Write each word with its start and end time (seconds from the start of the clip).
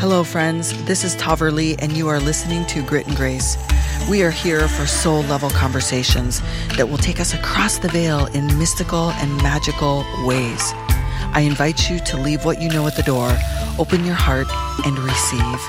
Hello, 0.00 0.24
friends. 0.24 0.72
This 0.84 1.04
is 1.04 1.14
Tahverlee, 1.16 1.76
and 1.78 1.94
you 1.94 2.08
are 2.08 2.18
listening 2.18 2.64
to 2.68 2.82
Grit 2.82 3.06
and 3.06 3.14
Grace. 3.14 3.58
We 4.08 4.22
are 4.22 4.30
here 4.30 4.66
for 4.66 4.86
soul 4.86 5.20
level 5.24 5.50
conversations 5.50 6.40
that 6.78 6.88
will 6.88 6.96
take 6.96 7.20
us 7.20 7.34
across 7.34 7.76
the 7.76 7.88
veil 7.88 8.24
in 8.28 8.46
mystical 8.58 9.10
and 9.10 9.36
magical 9.42 10.06
ways. 10.24 10.72
I 11.34 11.42
invite 11.42 11.90
you 11.90 11.98
to 11.98 12.16
leave 12.16 12.46
what 12.46 12.62
you 12.62 12.70
know 12.70 12.86
at 12.86 12.96
the 12.96 13.02
door, 13.02 13.30
open 13.78 14.06
your 14.06 14.14
heart, 14.14 14.46
and 14.86 14.98
receive. 15.00 15.60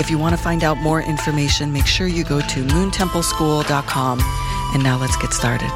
If 0.00 0.10
you 0.10 0.18
want 0.18 0.36
to 0.36 0.42
find 0.42 0.64
out 0.64 0.78
more 0.78 1.00
information, 1.00 1.72
make 1.72 1.86
sure 1.86 2.08
you 2.08 2.24
go 2.24 2.40
to 2.40 2.64
moontempleschool.com. 2.64 4.20
And 4.74 4.82
now 4.82 4.98
let's 4.98 5.16
get 5.18 5.32
started. 5.32 5.70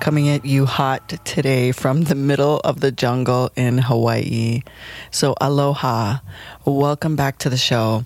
Coming 0.00 0.28
at 0.28 0.44
you 0.44 0.64
hot 0.64 1.08
today 1.24 1.72
from 1.72 2.02
the 2.02 2.14
middle 2.14 2.60
of 2.64 2.80
the 2.80 2.92
jungle 2.92 3.50
in 3.56 3.78
Hawaii. 3.78 4.62
So, 5.10 5.34
aloha. 5.40 6.18
Welcome 6.64 7.16
back 7.16 7.38
to 7.38 7.50
the 7.50 7.56
show. 7.56 8.04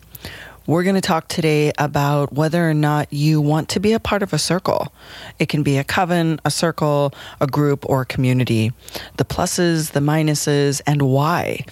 We're 0.66 0.84
going 0.84 0.94
to 0.94 1.00
talk 1.00 1.28
today 1.28 1.72
about 1.76 2.32
whether 2.32 2.68
or 2.68 2.72
not 2.72 3.12
you 3.12 3.40
want 3.40 3.68
to 3.70 3.80
be 3.80 3.92
a 3.92 4.00
part 4.00 4.22
of 4.22 4.32
a 4.32 4.38
circle. 4.38 4.92
It 5.38 5.48
can 5.48 5.62
be 5.62 5.76
a 5.76 5.84
coven, 5.84 6.40
a 6.44 6.50
circle, 6.50 7.12
a 7.40 7.46
group, 7.46 7.88
or 7.88 8.02
a 8.02 8.06
community. 8.06 8.72
The 9.16 9.24
pluses, 9.24 9.90
the 9.90 10.00
minuses, 10.00 10.80
and 10.86 11.02
why. 11.02 11.64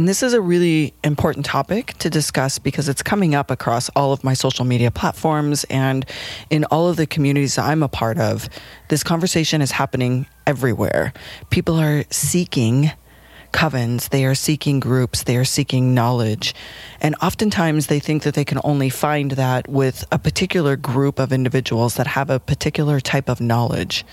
And 0.00 0.08
this 0.08 0.22
is 0.22 0.32
a 0.32 0.40
really 0.40 0.94
important 1.04 1.44
topic 1.44 1.92
to 1.98 2.08
discuss 2.08 2.58
because 2.58 2.88
it's 2.88 3.02
coming 3.02 3.34
up 3.34 3.50
across 3.50 3.90
all 3.90 4.14
of 4.14 4.24
my 4.24 4.32
social 4.32 4.64
media 4.64 4.90
platforms 4.90 5.64
and 5.64 6.06
in 6.48 6.64
all 6.64 6.88
of 6.88 6.96
the 6.96 7.06
communities 7.06 7.58
I'm 7.58 7.82
a 7.82 7.88
part 7.88 8.16
of. 8.16 8.48
This 8.88 9.04
conversation 9.04 9.60
is 9.60 9.72
happening 9.72 10.24
everywhere. 10.46 11.12
People 11.50 11.78
are 11.78 12.04
seeking 12.08 12.92
covens, 13.52 14.08
they 14.08 14.24
are 14.24 14.34
seeking 14.34 14.80
groups, 14.80 15.24
they 15.24 15.36
are 15.36 15.44
seeking 15.44 15.92
knowledge. 15.92 16.54
And 17.02 17.14
oftentimes 17.20 17.88
they 17.88 18.00
think 18.00 18.22
that 18.22 18.32
they 18.32 18.46
can 18.46 18.58
only 18.64 18.88
find 18.88 19.32
that 19.32 19.68
with 19.68 20.06
a 20.10 20.18
particular 20.18 20.76
group 20.76 21.18
of 21.18 21.30
individuals 21.30 21.96
that 21.96 22.06
have 22.06 22.30
a 22.30 22.40
particular 22.40 23.00
type 23.00 23.28
of 23.28 23.42
knowledge. 23.42 24.06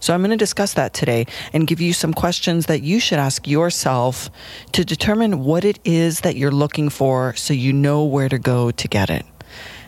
So 0.00 0.14
I'm 0.14 0.20
going 0.20 0.30
to 0.30 0.36
discuss 0.36 0.74
that 0.74 0.94
today 0.94 1.26
and 1.52 1.66
give 1.66 1.80
you 1.80 1.92
some 1.92 2.14
questions 2.14 2.66
that 2.66 2.82
you 2.82 3.00
should 3.00 3.18
ask 3.18 3.46
yourself 3.46 4.30
to 4.72 4.84
determine 4.84 5.44
what 5.44 5.64
it 5.64 5.78
is 5.84 6.20
that 6.20 6.36
you're 6.36 6.50
looking 6.50 6.88
for 6.88 7.34
so 7.34 7.52
you 7.54 7.72
know 7.72 8.04
where 8.04 8.28
to 8.28 8.38
go 8.38 8.70
to 8.70 8.88
get 8.88 9.10
it. 9.10 9.24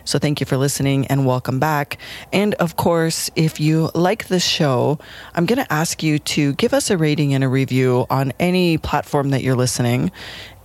So 0.05 0.19
thank 0.19 0.39
you 0.39 0.45
for 0.45 0.57
listening 0.57 1.07
and 1.07 1.25
welcome 1.25 1.59
back. 1.59 1.97
And 2.33 2.53
of 2.55 2.75
course, 2.75 3.29
if 3.35 3.59
you 3.59 3.91
like 3.93 4.27
this 4.27 4.45
show, 4.45 4.99
I'm 5.35 5.45
going 5.45 5.63
to 5.63 5.73
ask 5.73 6.03
you 6.03 6.19
to 6.19 6.53
give 6.53 6.73
us 6.73 6.89
a 6.89 6.97
rating 6.97 7.33
and 7.33 7.43
a 7.43 7.47
review 7.47 8.05
on 8.09 8.33
any 8.39 8.77
platform 8.77 9.29
that 9.29 9.43
you're 9.43 9.55
listening 9.55 10.11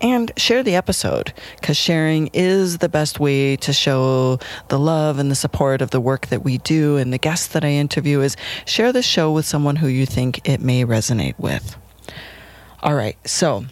and 0.00 0.30
share 0.36 0.62
the 0.62 0.74
episode 0.74 1.32
because 1.60 1.76
sharing 1.76 2.28
is 2.28 2.78
the 2.78 2.88
best 2.88 3.18
way 3.18 3.56
to 3.56 3.72
show 3.72 4.38
the 4.68 4.78
love 4.78 5.18
and 5.18 5.30
the 5.30 5.34
support 5.34 5.80
of 5.80 5.90
the 5.90 6.00
work 6.00 6.26
that 6.26 6.44
we 6.44 6.58
do 6.58 6.96
and 6.96 7.12
the 7.12 7.18
guests 7.18 7.48
that 7.48 7.64
I 7.64 7.70
interview 7.70 8.20
is 8.20 8.36
share 8.66 8.92
the 8.92 9.02
show 9.02 9.32
with 9.32 9.46
someone 9.46 9.76
who 9.76 9.88
you 9.88 10.06
think 10.06 10.46
it 10.48 10.60
may 10.60 10.84
resonate 10.84 11.38
with. 11.38 11.76
All 12.82 12.94
right. 12.94 13.16
So 13.26 13.64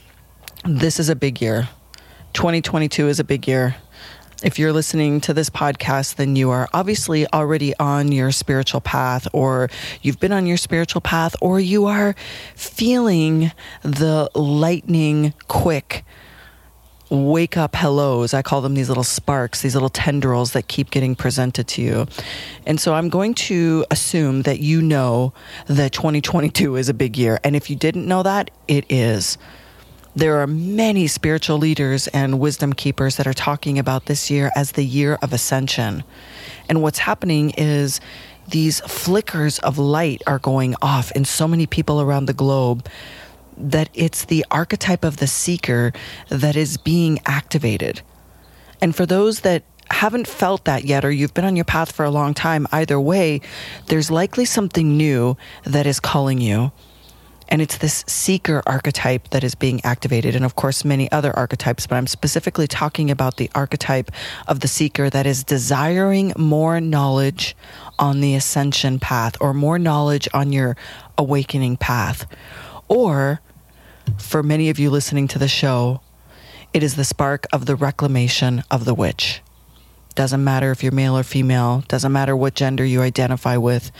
this 0.64 0.98
is 0.98 1.08
a 1.08 1.16
big 1.16 1.40
year. 1.40 1.68
2022 2.32 3.08
is 3.08 3.20
a 3.20 3.24
big 3.24 3.46
year. 3.46 3.76
If 4.42 4.58
you're 4.58 4.72
listening 4.72 5.20
to 5.22 5.32
this 5.32 5.48
podcast, 5.48 6.16
then 6.16 6.36
you 6.36 6.50
are 6.50 6.68
obviously 6.72 7.26
already 7.32 7.74
on 7.76 8.12
your 8.12 8.32
spiritual 8.32 8.80
path, 8.80 9.28
or 9.32 9.70
you've 10.02 10.20
been 10.20 10.32
on 10.32 10.46
your 10.46 10.56
spiritual 10.56 11.00
path, 11.00 11.34
or 11.40 11.60
you 11.60 11.86
are 11.86 12.14
feeling 12.54 13.52
the 13.82 14.30
lightning 14.34 15.34
quick 15.48 16.04
wake 17.10 17.56
up 17.56 17.74
hellos. 17.74 18.34
I 18.34 18.42
call 18.42 18.60
them 18.60 18.74
these 18.74 18.88
little 18.88 19.04
sparks, 19.04 19.62
these 19.62 19.74
little 19.74 19.88
tendrils 19.88 20.52
that 20.52 20.68
keep 20.68 20.90
getting 20.90 21.14
presented 21.14 21.68
to 21.68 21.82
you. 21.82 22.06
And 22.66 22.80
so 22.80 22.94
I'm 22.94 23.08
going 23.08 23.34
to 23.34 23.84
assume 23.90 24.42
that 24.42 24.60
you 24.60 24.82
know 24.82 25.32
that 25.66 25.92
2022 25.92 26.76
is 26.76 26.88
a 26.88 26.94
big 26.94 27.16
year. 27.16 27.38
And 27.44 27.54
if 27.54 27.70
you 27.70 27.76
didn't 27.76 28.06
know 28.06 28.22
that, 28.22 28.50
it 28.68 28.84
is. 28.90 29.38
There 30.16 30.40
are 30.40 30.46
many 30.46 31.08
spiritual 31.08 31.58
leaders 31.58 32.06
and 32.08 32.38
wisdom 32.38 32.72
keepers 32.72 33.16
that 33.16 33.26
are 33.26 33.34
talking 33.34 33.80
about 33.80 34.06
this 34.06 34.30
year 34.30 34.52
as 34.54 34.72
the 34.72 34.84
year 34.84 35.18
of 35.20 35.32
ascension. 35.32 36.04
And 36.68 36.82
what's 36.82 36.98
happening 36.98 37.50
is 37.58 38.00
these 38.48 38.78
flickers 38.80 39.58
of 39.60 39.76
light 39.76 40.22
are 40.24 40.38
going 40.38 40.76
off 40.80 41.10
in 41.12 41.24
so 41.24 41.48
many 41.48 41.66
people 41.66 42.00
around 42.00 42.26
the 42.26 42.32
globe 42.32 42.86
that 43.56 43.88
it's 43.92 44.24
the 44.26 44.44
archetype 44.52 45.04
of 45.04 45.16
the 45.16 45.26
seeker 45.26 45.92
that 46.28 46.54
is 46.54 46.76
being 46.76 47.18
activated. 47.26 48.02
And 48.80 48.94
for 48.94 49.06
those 49.06 49.40
that 49.40 49.64
haven't 49.90 50.28
felt 50.28 50.64
that 50.64 50.84
yet, 50.84 51.04
or 51.04 51.10
you've 51.10 51.34
been 51.34 51.44
on 51.44 51.56
your 51.56 51.64
path 51.64 51.90
for 51.90 52.04
a 52.04 52.10
long 52.10 52.34
time, 52.34 52.68
either 52.70 53.00
way, 53.00 53.40
there's 53.86 54.12
likely 54.12 54.44
something 54.44 54.96
new 54.96 55.36
that 55.64 55.86
is 55.86 55.98
calling 55.98 56.40
you. 56.40 56.70
And 57.48 57.60
it's 57.60 57.78
this 57.78 58.04
seeker 58.06 58.62
archetype 58.66 59.28
that 59.28 59.44
is 59.44 59.54
being 59.54 59.80
activated, 59.84 60.34
and 60.34 60.44
of 60.44 60.56
course, 60.56 60.84
many 60.84 61.10
other 61.12 61.36
archetypes, 61.36 61.86
but 61.86 61.96
I'm 61.96 62.06
specifically 62.06 62.66
talking 62.66 63.10
about 63.10 63.36
the 63.36 63.50
archetype 63.54 64.10
of 64.48 64.60
the 64.60 64.68
seeker 64.68 65.10
that 65.10 65.26
is 65.26 65.44
desiring 65.44 66.32
more 66.36 66.80
knowledge 66.80 67.56
on 67.98 68.20
the 68.20 68.34
ascension 68.34 68.98
path 68.98 69.36
or 69.40 69.52
more 69.52 69.78
knowledge 69.78 70.28
on 70.32 70.52
your 70.52 70.76
awakening 71.18 71.76
path. 71.76 72.26
Or, 72.88 73.40
for 74.18 74.42
many 74.42 74.70
of 74.70 74.78
you 74.78 74.90
listening 74.90 75.28
to 75.28 75.38
the 75.38 75.48
show, 75.48 76.00
it 76.72 76.82
is 76.82 76.96
the 76.96 77.04
spark 77.04 77.46
of 77.52 77.66
the 77.66 77.76
reclamation 77.76 78.64
of 78.70 78.84
the 78.84 78.94
witch. 78.94 79.42
Doesn't 80.14 80.44
matter 80.44 80.70
if 80.70 80.82
you're 80.82 80.92
male 80.92 81.16
or 81.16 81.24
female, 81.24 81.84
doesn't 81.88 82.12
matter 82.12 82.36
what 82.36 82.54
gender 82.54 82.84
you 82.84 83.02
identify 83.02 83.56
with 83.56 83.90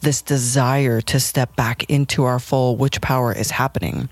this 0.00 0.22
desire 0.22 1.00
to 1.02 1.20
step 1.20 1.54
back 1.56 1.88
into 1.90 2.24
our 2.24 2.38
full 2.38 2.76
witch 2.76 3.00
power 3.00 3.32
is 3.32 3.50
happening. 3.50 4.08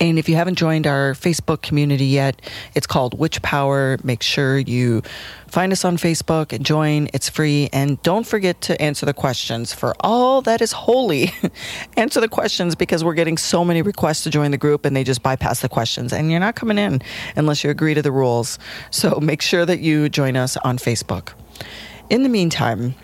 And 0.00 0.18
if 0.18 0.30
you 0.30 0.36
haven't 0.36 0.54
joined 0.54 0.86
our 0.86 1.12
Facebook 1.12 1.60
community 1.60 2.06
yet, 2.06 2.40
it's 2.74 2.86
called 2.86 3.18
Witch 3.18 3.42
Power. 3.42 3.98
Make 4.02 4.22
sure 4.22 4.56
you 4.56 5.02
find 5.46 5.72
us 5.72 5.84
on 5.84 5.98
Facebook 5.98 6.54
and 6.54 6.64
join. 6.64 7.10
It's 7.12 7.28
free. 7.28 7.68
And 7.70 8.02
don't 8.02 8.26
forget 8.26 8.62
to 8.62 8.80
answer 8.80 9.04
the 9.04 9.12
questions 9.12 9.74
for 9.74 9.94
all 10.00 10.40
that 10.42 10.62
is 10.62 10.72
holy. 10.72 11.34
answer 11.98 12.18
the 12.18 12.28
questions 12.28 12.74
because 12.74 13.04
we're 13.04 13.14
getting 13.14 13.36
so 13.36 13.62
many 13.62 13.82
requests 13.82 14.22
to 14.24 14.30
join 14.30 14.52
the 14.52 14.58
group 14.58 14.86
and 14.86 14.96
they 14.96 15.04
just 15.04 15.22
bypass 15.22 15.60
the 15.60 15.68
questions. 15.68 16.14
And 16.14 16.30
you're 16.30 16.40
not 16.40 16.54
coming 16.54 16.78
in 16.78 17.02
unless 17.36 17.62
you 17.62 17.68
agree 17.68 17.92
to 17.92 18.00
the 18.00 18.12
rules. 18.12 18.58
So 18.90 19.20
make 19.20 19.42
sure 19.42 19.66
that 19.66 19.80
you 19.80 20.08
join 20.08 20.34
us 20.34 20.56
on 20.58 20.78
Facebook. 20.78 21.34
In 22.08 22.22
the 22.22 22.30
meantime, 22.30 22.94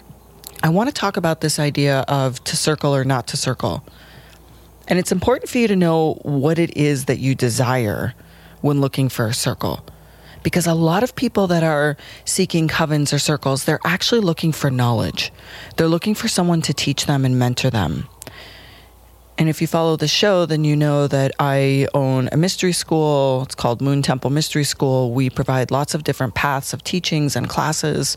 I 0.66 0.69
want 0.69 0.88
to 0.88 0.93
talk 0.93 1.16
about 1.16 1.43
this 1.43 1.60
idea 1.60 2.00
of 2.09 2.43
to 2.43 2.56
circle 2.56 2.93
or 2.93 3.04
not 3.04 3.28
to 3.28 3.37
circle. 3.37 3.84
And 4.88 4.99
it's 4.99 5.12
important 5.12 5.49
for 5.49 5.59
you 5.59 5.69
to 5.69 5.77
know 5.77 6.15
what 6.22 6.59
it 6.59 6.77
is 6.77 7.04
that 7.04 7.21
you 7.21 7.37
desire 7.37 8.15
when 8.62 8.81
looking 8.81 9.09
for 9.09 9.28
a 9.28 9.32
circle. 9.32 9.87
Because 10.43 10.66
a 10.66 10.75
lot 10.75 11.04
of 11.04 11.15
people 11.15 11.47
that 11.47 11.62
are 11.62 11.97
seeking 12.25 12.66
covens 12.66 13.12
or 13.12 13.21
circles, 13.21 13.65
they're 13.65 13.78
actually 13.84 14.21
looking 14.21 14.50
for 14.50 14.69
knowledge. 14.69 15.32
They're 15.77 15.87
looking 15.87 16.16
for 16.16 16.27
someone 16.27 16.62
to 16.62 16.75
teach 16.75 17.06
them 17.06 17.25
and 17.25 17.38
mentor 17.38 17.71
them. 17.71 18.09
And 19.38 19.50
if 19.50 19.60
you 19.60 19.66
follow 19.66 19.97
the 19.97 20.08
show, 20.08 20.47
then 20.47 20.64
you 20.64 20.74
know 20.74 21.06
that 21.08 21.32
I 21.38 21.88
own 21.92 22.30
a 22.32 22.38
mystery 22.38 22.72
school. 22.72 23.42
It's 23.42 23.54
called 23.54 23.82
Moon 23.82 24.00
Temple 24.00 24.30
Mystery 24.30 24.64
School. 24.64 25.12
We 25.12 25.28
provide 25.28 25.70
lots 25.70 25.94
of 25.94 26.04
different 26.04 26.34
paths 26.34 26.72
of 26.72 26.83
teachings 26.83 27.36
and 27.36 27.47
classes, 27.47 28.16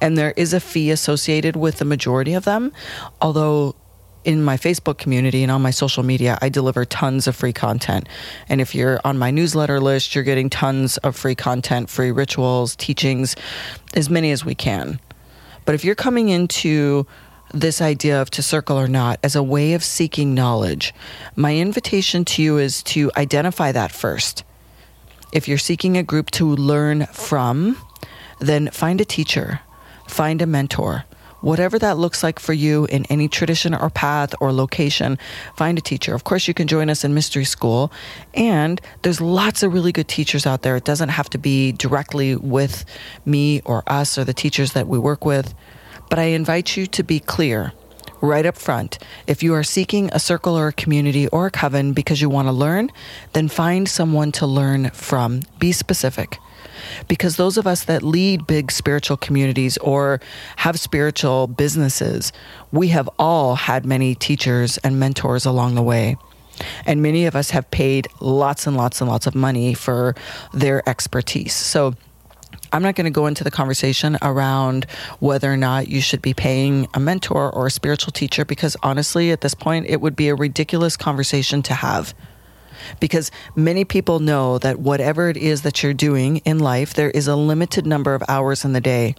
and 0.00 0.16
there 0.16 0.32
is 0.36 0.52
a 0.52 0.60
fee 0.60 0.90
associated 0.90 1.56
with 1.56 1.78
the 1.78 1.84
majority 1.84 2.34
of 2.34 2.44
them. 2.44 2.72
Although 3.20 3.74
in 4.24 4.40
my 4.42 4.56
Facebook 4.56 4.98
community 4.98 5.42
and 5.42 5.50
on 5.50 5.62
my 5.62 5.72
social 5.72 6.04
media, 6.04 6.38
I 6.40 6.48
deliver 6.48 6.84
tons 6.84 7.26
of 7.26 7.34
free 7.34 7.52
content. 7.52 8.08
And 8.48 8.60
if 8.60 8.72
you're 8.72 9.00
on 9.04 9.18
my 9.18 9.32
newsletter 9.32 9.80
list, 9.80 10.14
you're 10.14 10.22
getting 10.22 10.48
tons 10.48 10.96
of 10.98 11.16
free 11.16 11.34
content, 11.34 11.90
free 11.90 12.12
rituals, 12.12 12.76
teachings, 12.76 13.34
as 13.94 14.08
many 14.08 14.30
as 14.30 14.44
we 14.44 14.54
can. 14.54 15.00
But 15.64 15.74
if 15.74 15.84
you're 15.84 15.96
coming 15.96 16.28
into 16.28 17.06
this 17.52 17.80
idea 17.80 18.20
of 18.20 18.30
to 18.30 18.42
circle 18.42 18.78
or 18.78 18.88
not 18.88 19.18
as 19.22 19.36
a 19.36 19.42
way 19.42 19.74
of 19.74 19.84
seeking 19.84 20.34
knowledge, 20.34 20.94
my 21.36 21.56
invitation 21.56 22.24
to 22.24 22.42
you 22.42 22.58
is 22.58 22.82
to 22.84 23.10
identify 23.16 23.72
that 23.72 23.92
first. 23.92 24.44
If 25.32 25.48
you're 25.48 25.58
seeking 25.58 25.96
a 25.96 26.02
group 26.02 26.30
to 26.32 26.54
learn 26.56 27.06
from, 27.06 27.76
then 28.38 28.70
find 28.70 29.00
a 29.00 29.04
teacher, 29.04 29.60
find 30.06 30.42
a 30.42 30.46
mentor, 30.46 31.04
whatever 31.42 31.78
that 31.78 31.98
looks 31.98 32.22
like 32.22 32.38
for 32.38 32.52
you 32.52 32.86
in 32.86 33.04
any 33.06 33.28
tradition 33.28 33.74
or 33.74 33.90
path 33.90 34.34
or 34.40 34.52
location, 34.52 35.18
find 35.56 35.76
a 35.76 35.80
teacher. 35.80 36.14
Of 36.14 36.24
course, 36.24 36.48
you 36.48 36.54
can 36.54 36.68
join 36.68 36.88
us 36.88 37.04
in 37.04 37.14
mystery 37.14 37.44
school, 37.44 37.92
and 38.32 38.80
there's 39.02 39.20
lots 39.20 39.62
of 39.62 39.74
really 39.74 39.92
good 39.92 40.08
teachers 40.08 40.46
out 40.46 40.62
there. 40.62 40.76
It 40.76 40.84
doesn't 40.84 41.10
have 41.10 41.28
to 41.30 41.38
be 41.38 41.72
directly 41.72 42.36
with 42.36 42.84
me 43.26 43.60
or 43.64 43.82
us 43.86 44.16
or 44.16 44.24
the 44.24 44.34
teachers 44.34 44.72
that 44.72 44.86
we 44.86 44.98
work 44.98 45.24
with, 45.24 45.54
but 46.12 46.18
I 46.18 46.24
invite 46.24 46.76
you 46.76 46.86
to 46.88 47.02
be 47.02 47.20
clear 47.20 47.72
right 48.20 48.44
up 48.44 48.58
front. 48.58 48.98
If 49.26 49.42
you 49.42 49.54
are 49.54 49.62
seeking 49.62 50.10
a 50.12 50.18
circle 50.18 50.58
or 50.58 50.68
a 50.68 50.72
community 50.74 51.26
or 51.28 51.46
a 51.46 51.50
coven 51.50 51.94
because 51.94 52.20
you 52.20 52.28
want 52.28 52.48
to 52.48 52.52
learn, 52.52 52.90
then 53.32 53.48
find 53.48 53.88
someone 53.88 54.30
to 54.32 54.46
learn 54.46 54.90
from. 54.90 55.40
Be 55.58 55.72
specific. 55.72 56.36
Because 57.08 57.36
those 57.36 57.56
of 57.56 57.66
us 57.66 57.84
that 57.84 58.02
lead 58.02 58.46
big 58.46 58.70
spiritual 58.70 59.16
communities 59.16 59.78
or 59.78 60.20
have 60.56 60.78
spiritual 60.78 61.46
businesses, 61.46 62.30
we 62.70 62.88
have 62.88 63.08
all 63.18 63.54
had 63.54 63.86
many 63.86 64.14
teachers 64.14 64.76
and 64.84 65.00
mentors 65.00 65.46
along 65.46 65.76
the 65.76 65.82
way. 65.82 66.18
And 66.84 67.00
many 67.00 67.24
of 67.24 67.34
us 67.34 67.52
have 67.52 67.70
paid 67.70 68.06
lots 68.20 68.66
and 68.66 68.76
lots 68.76 69.00
and 69.00 69.08
lots 69.08 69.26
of 69.26 69.34
money 69.34 69.72
for 69.72 70.14
their 70.52 70.86
expertise. 70.86 71.54
So, 71.54 71.94
I'm 72.72 72.82
not 72.82 72.94
going 72.94 73.04
to 73.04 73.10
go 73.10 73.26
into 73.26 73.44
the 73.44 73.50
conversation 73.50 74.16
around 74.22 74.86
whether 75.20 75.52
or 75.52 75.58
not 75.58 75.88
you 75.88 76.00
should 76.00 76.22
be 76.22 76.32
paying 76.32 76.88
a 76.94 77.00
mentor 77.00 77.54
or 77.54 77.66
a 77.66 77.70
spiritual 77.70 78.12
teacher 78.12 78.46
because 78.46 78.76
honestly, 78.82 79.30
at 79.30 79.42
this 79.42 79.54
point, 79.54 79.86
it 79.88 80.00
would 80.00 80.16
be 80.16 80.28
a 80.28 80.34
ridiculous 80.34 80.96
conversation 80.96 81.62
to 81.62 81.74
have. 81.74 82.14
Because 82.98 83.30
many 83.54 83.84
people 83.84 84.20
know 84.20 84.58
that 84.58 84.78
whatever 84.78 85.28
it 85.28 85.36
is 85.36 85.62
that 85.62 85.82
you're 85.82 85.94
doing 85.94 86.38
in 86.38 86.58
life, 86.58 86.94
there 86.94 87.10
is 87.10 87.28
a 87.28 87.36
limited 87.36 87.86
number 87.86 88.14
of 88.14 88.22
hours 88.26 88.64
in 88.64 88.72
the 88.72 88.80
day. 88.80 89.14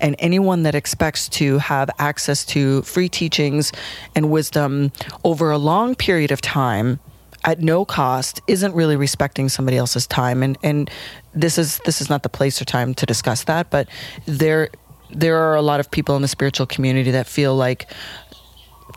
And 0.00 0.16
anyone 0.18 0.62
that 0.64 0.74
expects 0.74 1.28
to 1.30 1.58
have 1.58 1.90
access 1.98 2.44
to 2.46 2.82
free 2.82 3.08
teachings 3.08 3.72
and 4.14 4.30
wisdom 4.30 4.90
over 5.22 5.50
a 5.50 5.58
long 5.58 5.94
period 5.94 6.32
of 6.32 6.40
time 6.40 6.98
at 7.46 7.60
no 7.60 7.84
cost 7.84 8.42
isn't 8.46 8.74
really 8.74 8.96
respecting 8.96 9.48
somebody 9.48 9.78
else's 9.78 10.06
time. 10.06 10.42
And 10.42 10.58
and 10.62 10.90
this 11.34 11.56
is 11.56 11.80
this 11.86 12.00
is 12.00 12.10
not 12.10 12.22
the 12.22 12.28
place 12.28 12.60
or 12.60 12.64
time 12.64 12.94
to 12.94 13.06
discuss 13.06 13.44
that 13.44 13.70
but 13.70 13.88
there 14.26 14.68
there 15.10 15.36
are 15.36 15.54
a 15.54 15.62
lot 15.62 15.80
of 15.80 15.90
people 15.90 16.16
in 16.16 16.22
the 16.22 16.28
spiritual 16.28 16.66
community 16.66 17.12
that 17.12 17.26
feel 17.26 17.54
like 17.54 17.90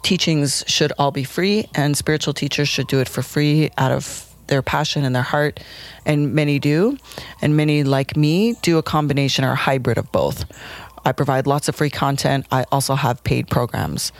teachings 0.01 0.63
should 0.67 0.91
all 0.97 1.11
be 1.11 1.23
free 1.23 1.69
and 1.75 1.95
spiritual 1.95 2.33
teachers 2.33 2.67
should 2.67 2.87
do 2.87 2.99
it 2.99 3.07
for 3.07 3.21
free 3.21 3.69
out 3.77 3.91
of 3.91 4.25
their 4.47 4.61
passion 4.61 5.05
and 5.05 5.15
their 5.15 5.23
heart. 5.23 5.59
And 6.05 6.33
many 6.33 6.59
do. 6.59 6.97
And 7.41 7.55
many 7.55 7.83
like 7.83 8.17
me 8.17 8.53
do 8.61 8.77
a 8.77 8.83
combination 8.83 9.45
or 9.45 9.51
a 9.51 9.55
hybrid 9.55 9.97
of 9.97 10.11
both. 10.11 10.45
I 11.05 11.13
provide 11.13 11.47
lots 11.47 11.69
of 11.69 11.75
free 11.75 11.89
content. 11.89 12.45
I 12.51 12.65
also 12.71 12.95
have 12.95 13.23
paid 13.23 13.47
programs 13.47 14.11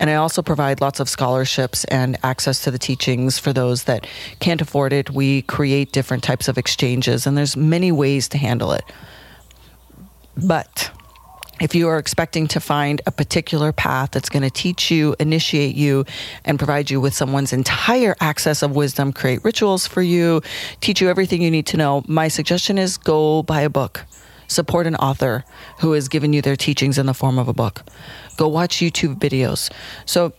and 0.00 0.10
I 0.10 0.14
also 0.14 0.42
provide 0.42 0.80
lots 0.80 1.00
of 1.00 1.08
scholarships 1.08 1.84
and 1.84 2.18
access 2.22 2.62
to 2.64 2.70
the 2.70 2.78
teachings 2.78 3.38
for 3.38 3.52
those 3.52 3.84
that 3.84 4.06
can't 4.40 4.60
afford 4.60 4.92
it. 4.92 5.10
We 5.10 5.42
create 5.42 5.92
different 5.92 6.22
types 6.22 6.48
of 6.48 6.58
exchanges, 6.58 7.26
and 7.26 7.36
there's 7.36 7.56
many 7.56 7.92
ways 7.92 8.28
to 8.28 8.38
handle 8.38 8.72
it. 8.72 8.84
But 10.36 10.90
if 11.60 11.74
you 11.74 11.88
are 11.88 11.98
expecting 11.98 12.46
to 12.48 12.60
find 12.60 13.00
a 13.06 13.10
particular 13.10 13.72
path 13.72 14.12
that's 14.12 14.28
going 14.28 14.44
to 14.44 14.50
teach 14.50 14.90
you, 14.90 15.16
initiate 15.18 15.74
you, 15.74 16.04
and 16.44 16.58
provide 16.58 16.90
you 16.90 17.00
with 17.00 17.14
someone's 17.14 17.52
entire 17.52 18.14
access 18.20 18.62
of 18.62 18.76
wisdom, 18.76 19.12
create 19.12 19.44
rituals 19.44 19.86
for 19.86 20.02
you, 20.02 20.40
teach 20.80 21.00
you 21.00 21.08
everything 21.08 21.42
you 21.42 21.50
need 21.50 21.66
to 21.66 21.76
know, 21.76 22.04
my 22.06 22.28
suggestion 22.28 22.78
is 22.78 22.96
go 22.96 23.42
buy 23.42 23.62
a 23.62 23.70
book 23.70 24.04
support 24.48 24.86
an 24.86 24.96
author 24.96 25.44
who 25.80 25.92
has 25.92 26.08
given 26.08 26.32
you 26.32 26.42
their 26.42 26.56
teachings 26.56 26.98
in 26.98 27.06
the 27.06 27.14
form 27.14 27.38
of 27.38 27.46
a 27.46 27.54
book. 27.54 27.84
Go 28.36 28.48
watch 28.48 28.78
YouTube 28.78 29.18
videos. 29.20 29.70
So, 30.04 30.32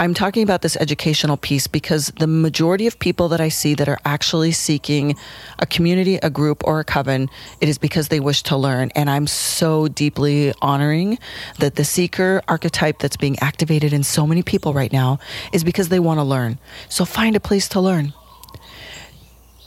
I'm 0.00 0.14
talking 0.14 0.42
about 0.42 0.62
this 0.62 0.78
educational 0.78 1.36
piece 1.36 1.66
because 1.66 2.06
the 2.18 2.26
majority 2.26 2.86
of 2.86 2.98
people 2.98 3.28
that 3.28 3.40
I 3.42 3.50
see 3.50 3.74
that 3.74 3.86
are 3.86 3.98
actually 4.06 4.50
seeking 4.50 5.14
a 5.58 5.66
community, 5.66 6.16
a 6.22 6.30
group, 6.30 6.66
or 6.66 6.80
a 6.80 6.84
coven, 6.84 7.28
it 7.60 7.68
is 7.68 7.76
because 7.76 8.08
they 8.08 8.18
wish 8.18 8.42
to 8.44 8.56
learn. 8.56 8.90
And 8.96 9.10
I'm 9.10 9.26
so 9.26 9.88
deeply 9.88 10.54
honoring 10.62 11.18
that 11.58 11.74
the 11.74 11.84
seeker 11.84 12.40
archetype 12.48 12.98
that's 12.98 13.18
being 13.18 13.38
activated 13.40 13.92
in 13.92 14.02
so 14.02 14.26
many 14.26 14.42
people 14.42 14.72
right 14.72 14.90
now 14.90 15.18
is 15.52 15.64
because 15.64 15.90
they 15.90 16.00
want 16.00 16.16
to 16.16 16.24
learn. 16.24 16.58
So 16.88 17.04
find 17.04 17.36
a 17.36 17.40
place 17.40 17.68
to 17.68 17.80
learn. 17.82 18.14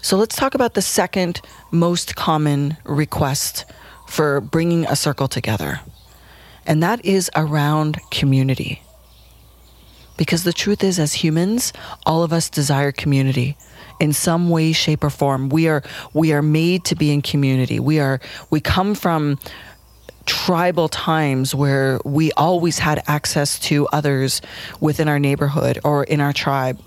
So 0.03 0.17
let's 0.17 0.35
talk 0.35 0.53
about 0.53 0.73
the 0.73 0.81
second 0.81 1.39
most 1.71 2.17
common 2.17 2.75
request 2.83 3.63
for 4.05 4.41
bringing 4.41 4.85
a 4.85 4.97
circle 4.97 5.29
together, 5.29 5.79
and 6.67 6.83
that 6.83 7.05
is 7.05 7.31
around 7.38 8.01
community. 8.11 8.81
Because 10.17 10.44
the 10.44 10.51
truth 10.51 10.83
is, 10.83 11.00
as 11.00 11.13
humans, 11.13 11.71
all 12.05 12.21
of 12.21 12.33
us 12.33 12.50
desire 12.50 12.91
community 12.91 13.55
in 14.01 14.11
some 14.11 14.50
way, 14.50 14.73
shape, 14.73 15.05
or 15.05 15.09
form. 15.09 15.47
We 15.47 15.69
are 15.69 15.83
we 16.13 16.33
are 16.33 16.41
made 16.41 16.83
to 16.85 16.95
be 16.95 17.09
in 17.09 17.21
community. 17.21 17.79
We 17.79 18.01
are 18.01 18.19
we 18.49 18.59
come 18.59 18.95
from 18.95 19.39
tribal 20.25 20.87
times 20.87 21.53
where 21.53 21.99
we 22.05 22.31
always 22.33 22.79
had 22.79 23.03
access 23.07 23.59
to 23.59 23.87
others 23.87 24.41
within 24.79 25.07
our 25.07 25.19
neighborhood 25.19 25.79
or 25.83 26.03
in 26.03 26.21
our 26.21 26.33
tribe. 26.33 26.79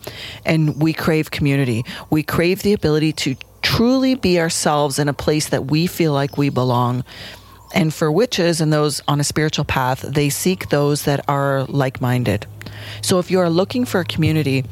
And 0.45 0.81
we 0.81 0.93
crave 0.93 1.31
community. 1.31 1.85
We 2.11 2.23
crave 2.23 2.63
the 2.63 2.73
ability 2.73 3.13
to 3.13 3.37
truly 3.63 4.15
be 4.15 4.41
ourselves 4.41 4.99
in 4.99 5.09
a 5.09 5.13
place 5.13 5.49
that 5.49 5.67
we 5.67 5.87
feel 5.87 6.13
like 6.13 6.39
we 6.39 6.49
belong. 6.49 7.05
And 7.75 7.93
for 7.93 8.11
witches 8.11 8.61
and 8.61 8.73
those 8.73 9.03
on 9.09 9.21
a 9.21 9.25
spiritual 9.25 9.65
path, 9.65 10.03
they 10.03 10.31
seek 10.31 10.69
those 10.69 11.05
that 11.05 11.29
are 11.29 11.65
like 11.65 12.01
minded. 12.01 12.47
So 13.03 13.19
if 13.19 13.31
you're 13.31 13.51
looking 13.51 13.85
for 13.85 14.01
a 14.01 14.05
community, 14.05 14.65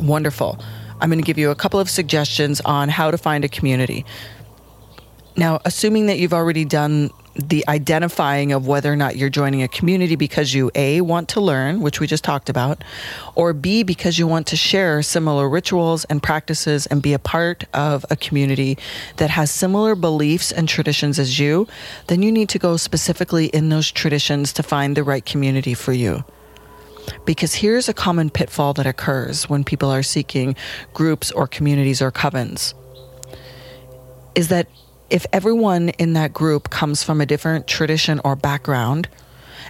wonderful. 0.00 0.60
I'm 1.00 1.08
going 1.10 1.20
to 1.20 1.26
give 1.26 1.38
you 1.38 1.50
a 1.50 1.54
couple 1.54 1.80
of 1.80 1.88
suggestions 1.88 2.60
on 2.60 2.88
how 2.88 3.10
to 3.10 3.18
find 3.18 3.44
a 3.44 3.48
community. 3.48 4.04
Now, 5.38 5.60
assuming 5.64 6.06
that 6.06 6.18
you've 6.18 6.34
already 6.34 6.64
done 6.64 7.10
the 7.36 7.64
identifying 7.68 8.50
of 8.50 8.66
whether 8.66 8.92
or 8.92 8.96
not 8.96 9.14
you're 9.14 9.30
joining 9.30 9.62
a 9.62 9.68
community 9.68 10.16
because 10.16 10.52
you 10.52 10.72
A, 10.74 11.00
want 11.00 11.28
to 11.28 11.40
learn, 11.40 11.80
which 11.80 12.00
we 12.00 12.08
just 12.08 12.24
talked 12.24 12.48
about, 12.48 12.82
or 13.36 13.52
B, 13.52 13.84
because 13.84 14.18
you 14.18 14.26
want 14.26 14.48
to 14.48 14.56
share 14.56 15.00
similar 15.00 15.48
rituals 15.48 16.04
and 16.06 16.20
practices 16.20 16.86
and 16.86 17.00
be 17.00 17.12
a 17.12 17.20
part 17.20 17.62
of 17.72 18.04
a 18.10 18.16
community 18.16 18.76
that 19.18 19.30
has 19.30 19.52
similar 19.52 19.94
beliefs 19.94 20.50
and 20.50 20.68
traditions 20.68 21.20
as 21.20 21.38
you, 21.38 21.68
then 22.08 22.20
you 22.20 22.32
need 22.32 22.48
to 22.48 22.58
go 22.58 22.76
specifically 22.76 23.46
in 23.46 23.68
those 23.68 23.92
traditions 23.92 24.52
to 24.54 24.64
find 24.64 24.96
the 24.96 25.04
right 25.04 25.24
community 25.24 25.72
for 25.72 25.92
you. 25.92 26.24
Because 27.24 27.54
here's 27.54 27.88
a 27.88 27.94
common 27.94 28.28
pitfall 28.28 28.74
that 28.74 28.88
occurs 28.88 29.48
when 29.48 29.62
people 29.62 29.88
are 29.88 30.02
seeking 30.02 30.56
groups 30.94 31.30
or 31.30 31.46
communities 31.46 32.02
or 32.02 32.10
covens 32.10 32.74
is 34.34 34.48
that 34.48 34.68
if 35.10 35.26
everyone 35.32 35.90
in 35.90 36.12
that 36.14 36.32
group 36.32 36.70
comes 36.70 37.02
from 37.02 37.20
a 37.20 37.26
different 37.26 37.66
tradition 37.66 38.20
or 38.24 38.36
background, 38.36 39.08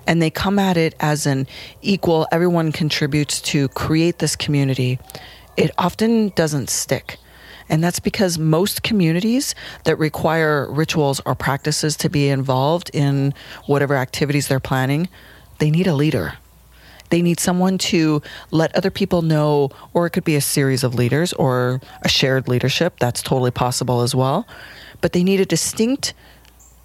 and 0.06 0.20
they 0.22 0.30
come 0.30 0.58
at 0.58 0.76
it 0.76 0.94
as 1.00 1.26
an 1.26 1.46
equal, 1.82 2.26
everyone 2.32 2.72
contributes 2.72 3.40
to 3.40 3.68
create 3.68 4.18
this 4.18 4.36
community, 4.36 4.98
it 5.56 5.70
often 5.78 6.30
doesn't 6.30 6.70
stick. 6.70 7.18
And 7.68 7.84
that's 7.84 8.00
because 8.00 8.38
most 8.38 8.82
communities 8.82 9.54
that 9.84 9.96
require 9.96 10.70
rituals 10.70 11.20
or 11.26 11.34
practices 11.34 11.96
to 11.98 12.08
be 12.08 12.28
involved 12.28 12.90
in 12.94 13.34
whatever 13.66 13.94
activities 13.94 14.48
they're 14.48 14.60
planning, 14.60 15.08
they 15.58 15.70
need 15.70 15.86
a 15.86 15.94
leader. 15.94 16.34
They 17.10 17.20
need 17.22 17.40
someone 17.40 17.78
to 17.78 18.22
let 18.50 18.74
other 18.74 18.90
people 18.90 19.22
know, 19.22 19.70
or 19.92 20.06
it 20.06 20.10
could 20.10 20.24
be 20.24 20.36
a 20.36 20.40
series 20.40 20.84
of 20.84 20.94
leaders 20.94 21.32
or 21.34 21.80
a 22.02 22.08
shared 22.08 22.48
leadership. 22.48 22.98
That's 22.98 23.22
totally 23.22 23.50
possible 23.50 24.00
as 24.00 24.14
well 24.14 24.46
but 25.00 25.12
they 25.12 25.24
need 25.24 25.40
a 25.40 25.46
distinct 25.46 26.14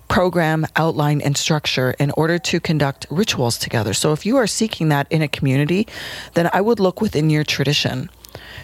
program, 0.08 0.66
outline, 0.76 1.22
and 1.22 1.36
structure 1.36 1.96
in 1.98 2.12
order 2.12 2.38
to 2.38 2.60
conduct 2.60 3.08
rituals 3.10 3.58
together. 3.58 3.94
So 3.94 4.12
if 4.12 4.26
you 4.26 4.38
are 4.38 4.48
seeking 4.48 4.90
that 4.90 5.08
in 5.12 5.22
a 5.22 5.28
community, 5.28 5.88
then 6.36 6.50
I 6.54 6.62
would 6.62 6.80
look 6.80 7.02
within 7.02 7.30
your 7.30 7.44
tradition. 7.44 8.10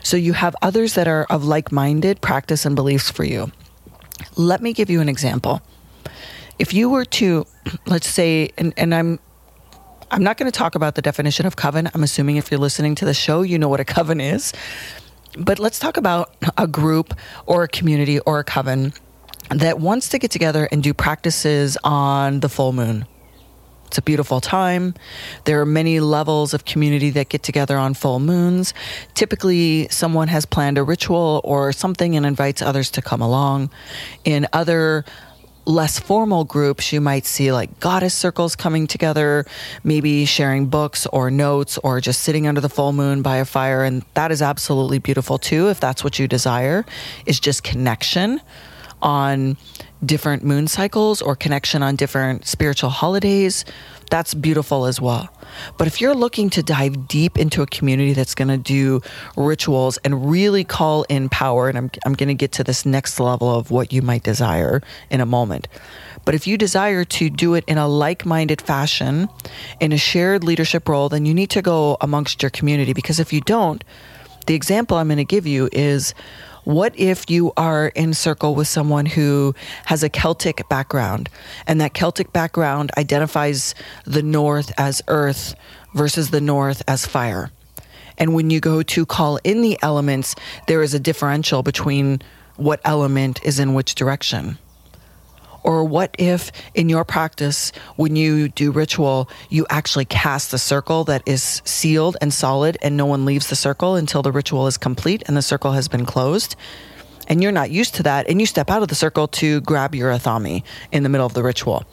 So 0.03 0.15
you 0.17 0.33
have 0.33 0.55
others 0.61 0.93
that 0.93 1.07
are 1.07 1.25
of 1.29 1.43
like 1.43 1.71
minded 1.71 2.21
practice 2.21 2.65
and 2.65 2.75
beliefs 2.75 3.09
for 3.09 3.23
you. 3.23 3.51
Let 4.35 4.61
me 4.61 4.73
give 4.73 4.89
you 4.89 5.01
an 5.01 5.09
example. 5.09 5.61
If 6.59 6.73
you 6.73 6.89
were 6.89 7.05
to, 7.05 7.47
let's 7.87 8.07
say, 8.07 8.51
and, 8.57 8.73
and 8.77 8.93
I'm 8.93 9.19
I'm 10.11 10.23
not 10.23 10.37
going 10.37 10.51
to 10.51 10.57
talk 10.57 10.73
about 10.73 10.95
the 10.95 11.03
definition 11.03 11.45
of 11.45 11.55
coven. 11.55 11.87
I'm 11.93 12.01
assuming 12.01 12.37
if 12.37 12.49
you're 12.49 12.59
listening 12.59 12.95
to 12.95 13.05
the 13.05 13.13
show, 13.13 13.43
you 13.43 13.59
know 13.59 13.69
what 13.69 13.79
a 13.79 13.85
coven 13.85 14.19
is. 14.19 14.53
But 15.37 15.59
let's 15.59 15.77
talk 15.77 15.97
about 15.97 16.35
a 16.57 16.65
group 16.65 17.13
or 17.45 17.63
a 17.63 17.67
community 17.67 18.19
or 18.19 18.39
a 18.39 18.43
coven 18.43 18.93
that 19.49 19.79
wants 19.79 20.09
to 20.09 20.19
get 20.19 20.31
together 20.31 20.67
and 20.71 20.83
do 20.83 20.93
practices 20.93 21.77
on 21.83 22.39
the 22.39 22.49
full 22.49 22.73
moon. 22.73 23.05
It's 23.87 23.97
a 23.97 24.03
beautiful 24.03 24.39
time. 24.39 24.93
There 25.45 25.59
are 25.61 25.65
many 25.65 25.99
levels 25.99 26.53
of 26.53 26.63
community 26.63 27.09
that 27.09 27.29
get 27.29 27.41
together 27.41 27.75
on 27.75 27.95
full 27.95 28.19
moons. 28.19 28.75
Typically, 29.15 29.87
someone 29.89 30.27
has 30.27 30.45
planned 30.45 30.77
a 30.77 30.83
ritual 30.83 31.41
or 31.43 31.71
something 31.71 32.15
and 32.15 32.23
invites 32.23 32.61
others 32.61 32.91
to 32.91 33.01
come 33.01 33.19
along. 33.19 33.71
In 34.23 34.45
other 34.53 35.05
less 35.65 35.97
formal 35.97 36.43
groups, 36.43 36.93
you 36.93 37.01
might 37.01 37.25
see 37.25 37.51
like 37.51 37.79
goddess 37.79 38.13
circles 38.13 38.55
coming 38.55 38.85
together, 38.85 39.47
maybe 39.83 40.23
sharing 40.25 40.67
books 40.67 41.07
or 41.07 41.31
notes 41.31 41.79
or 41.79 41.99
just 41.99 42.21
sitting 42.21 42.45
under 42.45 42.61
the 42.61 42.69
full 42.69 42.93
moon 42.93 43.23
by 43.23 43.37
a 43.37 43.45
fire. 43.45 43.83
And 43.83 44.05
that 44.13 44.31
is 44.31 44.43
absolutely 44.43 44.99
beautiful 44.99 45.39
too, 45.39 45.69
if 45.69 45.79
that's 45.79 46.03
what 46.03 46.19
you 46.19 46.27
desire, 46.27 46.85
is 47.25 47.39
just 47.39 47.63
connection 47.63 48.39
on 49.01 49.57
different 50.05 50.43
moon 50.43 50.67
cycles 50.67 51.21
or 51.21 51.35
connection 51.35 51.83
on 51.83 51.95
different 51.95 52.45
spiritual 52.45 52.89
holidays. 52.89 53.65
That's 54.09 54.33
beautiful 54.33 54.85
as 54.85 54.99
well. 54.99 55.29
But 55.77 55.87
if 55.87 56.01
you're 56.01 56.15
looking 56.15 56.49
to 56.51 56.63
dive 56.63 57.07
deep 57.07 57.37
into 57.37 57.61
a 57.61 57.67
community 57.67 58.13
that's 58.13 58.33
going 58.33 58.47
to 58.47 58.57
do 58.57 59.01
rituals 59.35 59.97
and 59.99 60.29
really 60.29 60.63
call 60.63 61.03
in 61.03 61.29
power, 61.29 61.69
and 61.69 61.77
I'm, 61.77 61.91
I'm 62.05 62.13
going 62.13 62.29
to 62.29 62.35
get 62.35 62.51
to 62.53 62.63
this 62.63 62.85
next 62.85 63.19
level 63.19 63.53
of 63.53 63.71
what 63.71 63.93
you 63.93 64.01
might 64.01 64.23
desire 64.23 64.81
in 65.09 65.21
a 65.21 65.25
moment. 65.25 65.67
But 66.25 66.35
if 66.35 66.47
you 66.47 66.57
desire 66.57 67.05
to 67.05 67.29
do 67.29 67.53
it 67.53 67.63
in 67.67 67.77
a 67.77 67.87
like 67.87 68.25
minded 68.25 68.61
fashion, 68.61 69.29
in 69.79 69.91
a 69.91 69.97
shared 69.97 70.43
leadership 70.43 70.87
role, 70.87 71.09
then 71.09 71.25
you 71.25 71.33
need 71.33 71.49
to 71.51 71.61
go 71.61 71.97
amongst 72.01 72.41
your 72.41 72.49
community 72.49 72.93
because 72.93 73.19
if 73.19 73.31
you 73.33 73.41
don't, 73.41 73.83
the 74.45 74.55
example 74.55 74.97
I'm 74.97 75.07
going 75.07 75.17
to 75.17 75.25
give 75.25 75.45
you 75.45 75.69
is 75.71 76.13
what 76.69 76.93
if 76.99 77.31
you 77.31 77.51
are 77.57 77.87
in 77.87 78.13
circle 78.13 78.53
with 78.53 78.67
someone 78.67 79.07
who 79.07 79.55
has 79.85 80.03
a 80.03 80.09
Celtic 80.09 80.69
background 80.69 81.27
and 81.65 81.81
that 81.81 81.95
Celtic 81.95 82.31
background 82.31 82.91
identifies 82.95 83.73
the 84.05 84.21
North 84.21 84.71
as 84.77 85.01
earth 85.07 85.55
versus 85.95 86.29
the 86.29 86.39
North 86.39 86.83
as 86.87 87.07
fire? 87.07 87.49
And 88.19 88.35
when 88.35 88.51
you 88.51 88.59
go 88.59 88.83
to 88.83 89.05
call 89.07 89.39
in 89.43 89.63
the 89.63 89.79
elements, 89.81 90.35
there 90.67 90.83
is 90.83 90.93
a 90.93 90.99
differential 90.99 91.63
between 91.63 92.21
what 92.55 92.81
element 92.85 93.43
is 93.43 93.57
in 93.57 93.73
which 93.73 93.95
direction. 93.95 94.59
Or 95.63 95.83
what 95.83 96.15
if 96.17 96.51
in 96.73 96.89
your 96.89 97.03
practice, 97.03 97.71
when 97.95 98.15
you 98.15 98.49
do 98.49 98.71
ritual, 98.71 99.29
you 99.49 99.65
actually 99.69 100.05
cast 100.05 100.53
a 100.53 100.57
circle 100.57 101.03
that 101.05 101.23
is 101.25 101.61
sealed 101.65 102.17
and 102.21 102.33
solid 102.33 102.77
and 102.81 102.95
no 102.95 103.05
one 103.05 103.25
leaves 103.25 103.47
the 103.49 103.55
circle 103.55 103.95
until 103.95 104.21
the 104.21 104.31
ritual 104.31 104.67
is 104.67 104.77
complete 104.77 105.23
and 105.27 105.35
the 105.35 105.41
circle 105.41 105.73
has 105.73 105.87
been 105.87 106.05
closed? 106.05 106.55
And 107.27 107.43
you're 107.43 107.51
not 107.51 107.69
used 107.69 107.93
to 107.95 108.03
that, 108.03 108.27
and 108.27 108.39
you 108.39 108.47
step 108.47 108.71
out 108.71 108.81
of 108.81 108.87
the 108.87 108.95
circle 108.95 109.27
to 109.27 109.61
grab 109.61 109.93
your 109.93 110.11
athame 110.11 110.63
in 110.91 111.03
the 111.03 111.09
middle 111.09 111.27
of 111.27 111.35
the 111.35 111.43
ritual. 111.43 111.83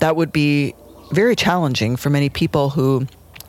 That 0.00 0.16
would 0.16 0.32
be 0.32 0.74
very 1.12 1.36
challenging 1.36 1.96
for 1.96 2.10
many 2.10 2.28
people 2.28 2.70
who 2.70 3.06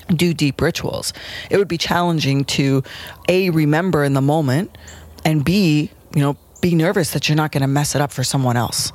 do 0.10 0.34
deep 0.34 0.62
rituals. 0.62 1.14
It 1.50 1.58
would 1.58 1.68
be 1.68 1.78
challenging 1.78 2.46
to 2.46 2.84
A, 3.28 3.50
remember 3.50 4.04
in 4.04 4.14
the 4.14 4.22
moment, 4.22 4.78
and 5.26 5.44
B, 5.44 5.92
you 6.14 6.22
know, 6.22 6.38
be 6.62 6.76
nervous 6.76 7.12
that 7.12 7.30
you're 7.30 7.36
not 7.36 7.52
going 7.52 7.62
to 7.62 7.68
mess 7.68 7.96
it 7.96 8.02
up 8.02 8.12
for 8.12 8.24
someone 8.24 8.58
else. 8.58 8.92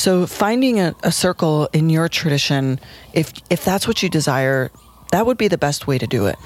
So 0.00 0.26
finding 0.26 0.80
a, 0.80 0.94
a 1.02 1.12
circle 1.12 1.68
in 1.74 1.90
your 1.90 2.08
tradition, 2.08 2.80
if 3.12 3.34
if 3.50 3.66
that's 3.66 3.86
what 3.86 4.02
you 4.02 4.08
desire, 4.08 4.70
that 5.10 5.26
would 5.26 5.36
be 5.36 5.46
the 5.46 5.58
best 5.58 5.86
way 5.86 5.98
to 5.98 6.06
do 6.06 6.24
it. 6.24 6.36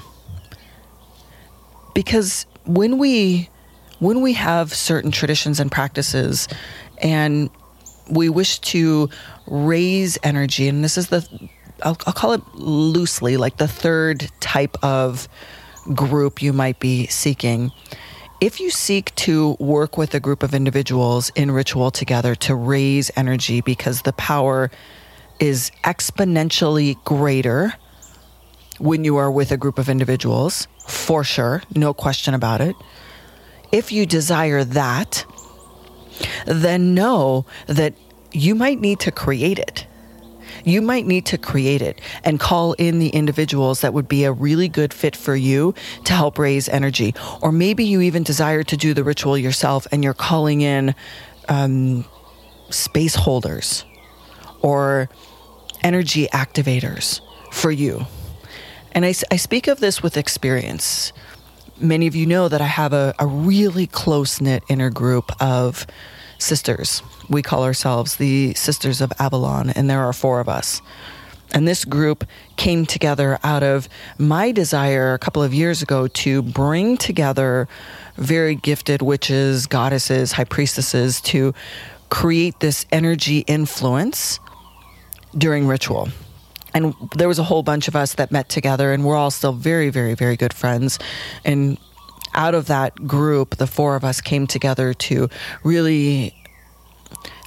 Because 1.95 2.47
when 2.65 2.99
we 2.99 3.49
when 4.01 4.23
we 4.23 4.33
have 4.33 4.75
certain 4.75 5.13
traditions 5.13 5.61
and 5.61 5.71
practices 5.71 6.49
and 6.99 7.49
we 8.11 8.29
wish 8.29 8.59
to 8.75 9.09
raise 9.47 10.19
energy, 10.25 10.67
and 10.67 10.83
this 10.83 10.99
is 10.99 11.11
the, 11.11 11.25
I'll, 11.85 11.97
I'll, 12.09 12.13
call 12.13 12.33
it 12.33 12.43
loosely, 12.55 13.37
like 13.37 13.59
the 13.59 13.69
third 13.69 14.33
type 14.41 14.77
of 14.83 15.29
group 15.95 16.43
you 16.43 16.53
might 16.53 16.81
be 16.81 17.07
seeking, 17.07 17.71
if 18.45 18.61
you 18.61 18.69
seek 18.69 19.15
to 19.15 19.57
work 19.59 19.97
with 19.97 20.15
a 20.15 20.21
group 20.21 20.43
of 20.43 20.53
individuals 20.53 21.33
in 21.35 21.51
ritual 21.51 21.91
together 21.91 22.35
to 22.35 22.55
raise 22.55 23.11
energy 23.17 23.63
because 23.63 24.03
the 24.03 24.13
power 24.13 24.71
is 25.41 25.73
exponentially 25.83 27.03
greater 27.05 27.73
when 28.77 29.03
you 29.03 29.17
are 29.17 29.31
with 29.31 29.51
a 29.51 29.57
group 29.57 29.79
of 29.79 29.89
individuals, 29.89 30.69
for 30.87 31.25
sure, 31.25 31.63
no 31.75 31.95
question 31.95 32.35
about 32.35 32.61
it. 32.61 32.77
If 33.73 33.91
you 33.91 34.05
desire 34.05 34.63
that, 34.63 35.25
then 36.45 36.93
know 36.93 37.47
that 37.67 37.95
you 38.31 38.55
might 38.55 38.79
need 38.79 39.01
to 39.01 39.11
create 39.11 39.59
it 39.59 39.87
you 40.64 40.83
might 40.83 41.06
need 41.06 41.26
to 41.26 41.38
create 41.38 41.83
it 41.83 42.00
and 42.25 42.40
call 42.40 42.73
in 42.75 42.99
the 42.99 43.09
individuals 43.09 43.83
that 43.83 43.92
would 43.92 44.09
be 44.09 44.25
a 44.25 44.33
really 44.33 44.68
good 44.68 44.92
fit 44.92 45.14
for 45.14 45.37
you 45.37 45.75
to 46.04 46.12
help 46.12 46.38
raise 46.38 46.68
energy. 46.68 47.14
Or 47.40 47.52
maybe 47.52 47.85
you 47.85 48.00
even 48.00 48.23
desire 48.23 48.62
to 48.64 48.76
do 48.76 48.94
the 48.94 49.04
ritual 49.04 49.37
yourself 49.38 49.87
and 49.92 50.02
you're 50.02 50.14
calling 50.14 50.62
in 50.62 50.94
um, 51.49 52.04
space 52.71 53.14
holders 53.14 53.85
or 54.62 55.09
energy 55.83 56.26
activators 56.28 57.21
for 57.52 57.71
you. 57.71 58.06
And 58.92 59.04
I, 59.04 59.14
I 59.30 59.37
speak 59.37 59.66
of 59.66 59.80
this 59.80 60.02
with 60.02 60.16
experience. 60.16 61.12
Many 61.80 62.06
of 62.06 62.14
you 62.14 62.26
know 62.26 62.49
that 62.49 62.61
I 62.61 62.66
have 62.66 62.92
a, 62.92 63.14
a 63.18 63.26
really 63.26 63.87
close 63.87 64.40
knit 64.40 64.62
inner 64.68 64.90
group 64.90 65.30
of 65.42 65.87
sisters. 66.45 67.03
We 67.29 67.43
call 67.43 67.65
ourselves 67.65 68.17
the 68.17 68.55
Sisters 68.55 69.01
of 69.01 69.13
Avalon, 69.19 69.71
and 69.71 69.89
there 69.89 70.05
are 70.05 70.13
four 70.13 70.41
of 70.41 70.49
us. 70.49 70.83
And 71.53 71.69
this 71.69 71.85
group 71.85 72.25
came 72.57 72.85
together 72.85 73.39
out 73.45 73.63
of 73.63 73.89
my 74.19 74.51
desire 74.51 75.15
a 75.15 75.19
couple 75.19 75.43
of 75.43 75.55
years 75.55 75.83
ago 75.83 76.09
to 76.09 76.43
bring 76.43 76.97
together 76.97 77.69
very 78.17 78.57
gifted 78.57 79.03
witches, 79.03 79.67
goddesses, 79.67 80.33
high 80.33 80.45
priestesses 80.45 81.21
to 81.23 81.55
create 82.11 82.59
this 82.61 82.87
energy 82.93 83.41
influence 83.47 84.41
during 85.37 85.67
ritual. 85.67 86.09
And 86.75 86.95
there 87.17 87.29
was 87.29 87.39
a 87.39 87.45
whole 87.45 87.63
bunch 87.63 87.87
of 87.87 87.95
us 87.95 88.15
that 88.15 88.33
met 88.33 88.49
together, 88.49 88.93
and 88.93 89.05
we're 89.05 89.17
all 89.17 89.31
still 89.31 89.53
very, 89.53 89.91
very, 89.91 90.15
very 90.15 90.37
good 90.37 90.53
friends. 90.53 90.99
And 91.45 91.79
out 92.35 92.55
of 92.55 92.67
that 92.67 93.07
group, 93.07 93.57
the 93.57 93.67
four 93.67 93.97
of 93.97 94.05
us 94.05 94.21
came 94.21 94.47
together 94.47 94.95
to 94.95 95.29
really 95.62 96.35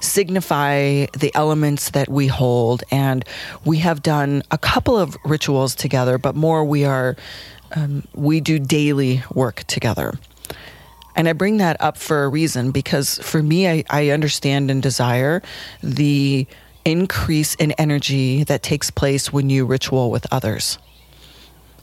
signify 0.00 1.06
the 1.06 1.30
elements 1.34 1.90
that 1.90 2.08
we 2.08 2.26
hold. 2.26 2.82
And 2.90 3.24
we 3.64 3.78
have 3.78 4.02
done 4.02 4.42
a 4.50 4.58
couple 4.58 4.96
of 4.96 5.16
rituals 5.24 5.74
together, 5.74 6.18
but 6.18 6.34
more 6.34 6.64
we 6.64 6.84
are, 6.84 7.16
um, 7.74 8.06
we 8.14 8.40
do 8.40 8.58
daily 8.58 9.22
work 9.32 9.64
together. 9.64 10.14
And 11.16 11.28
I 11.28 11.32
bring 11.32 11.56
that 11.56 11.80
up 11.80 11.96
for 11.96 12.24
a 12.24 12.28
reason 12.28 12.70
because 12.70 13.18
for 13.18 13.42
me, 13.42 13.68
I, 13.68 13.84
I 13.90 14.10
understand 14.10 14.70
and 14.70 14.80
desire 14.80 15.42
the 15.82 16.46
increase 16.84 17.54
in 17.56 17.72
energy 17.72 18.44
that 18.44 18.62
takes 18.62 18.90
place 18.90 19.32
when 19.32 19.50
you 19.50 19.66
ritual 19.66 20.12
with 20.12 20.26
others. 20.32 20.78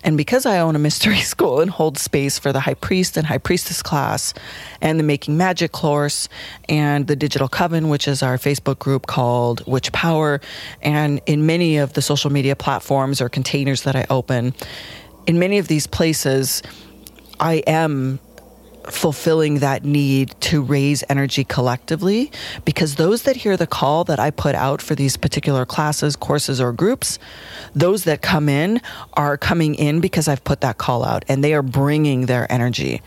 And 0.05 0.17
because 0.17 0.45
I 0.45 0.59
own 0.59 0.75
a 0.75 0.79
mystery 0.79 1.19
school 1.33 1.59
and 1.59 1.71
hold 1.71 1.97
space 1.97 2.37
for 2.37 2.53
the 2.53 2.59
high 2.59 2.75
priest 2.75 3.17
and 3.17 3.25
high 3.25 3.39
priestess 3.39 3.81
class 3.81 4.35
and 4.79 4.99
the 4.99 5.03
Making 5.03 5.35
Magic 5.35 5.71
course 5.71 6.29
and 6.69 7.07
the 7.07 7.15
Digital 7.15 7.49
Coven, 7.49 7.89
which 7.89 8.07
is 8.07 8.21
our 8.21 8.37
Facebook 8.37 8.77
group 8.77 9.07
called 9.07 9.65
Witch 9.65 9.91
Power, 9.91 10.39
and 10.83 11.19
in 11.25 11.47
many 11.47 11.77
of 11.77 11.93
the 11.93 12.03
social 12.03 12.31
media 12.31 12.55
platforms 12.55 13.19
or 13.19 13.29
containers 13.29 13.81
that 13.81 13.95
I 13.95 14.05
open, 14.11 14.53
in 15.25 15.39
many 15.39 15.57
of 15.57 15.67
these 15.67 15.87
places, 15.87 16.61
I 17.39 17.55
am 17.65 18.19
fulfilling 18.89 19.59
that 19.59 19.83
need 19.83 20.35
to 20.41 20.61
raise 20.61 21.03
energy 21.09 21.43
collectively 21.43 22.31
because 22.63 22.95
those 22.95 23.23
that 23.23 23.37
hear 23.37 23.57
the 23.57 23.67
call 23.67 24.03
that 24.05 24.19
I 24.19 24.31
put 24.31 24.55
out 24.55 24.81
for 24.81 24.95
these 24.95 25.17
particular 25.17 25.65
classes, 25.65 26.15
courses, 26.15 26.61
or 26.61 26.71
groups, 26.71 27.19
those 27.73 28.03
that 28.05 28.21
come 28.21 28.49
in 28.49 28.81
are 29.13 29.37
coming 29.37 29.75
in 29.75 30.01
because 30.01 30.27
I've 30.27 30.43
put 30.43 30.61
that 30.61 30.77
call 30.77 31.03
out 31.03 31.25
and 31.27 31.43
they 31.43 31.53
are 31.53 31.63
bringing 31.63 32.25
their 32.25 32.51
energy. 32.51 33.01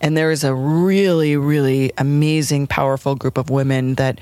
And 0.00 0.16
there 0.16 0.30
is 0.30 0.44
a 0.44 0.54
really, 0.54 1.36
really 1.36 1.92
amazing, 1.98 2.66
powerful 2.66 3.14
group 3.14 3.38
of 3.38 3.50
women 3.50 3.94
that 3.94 4.20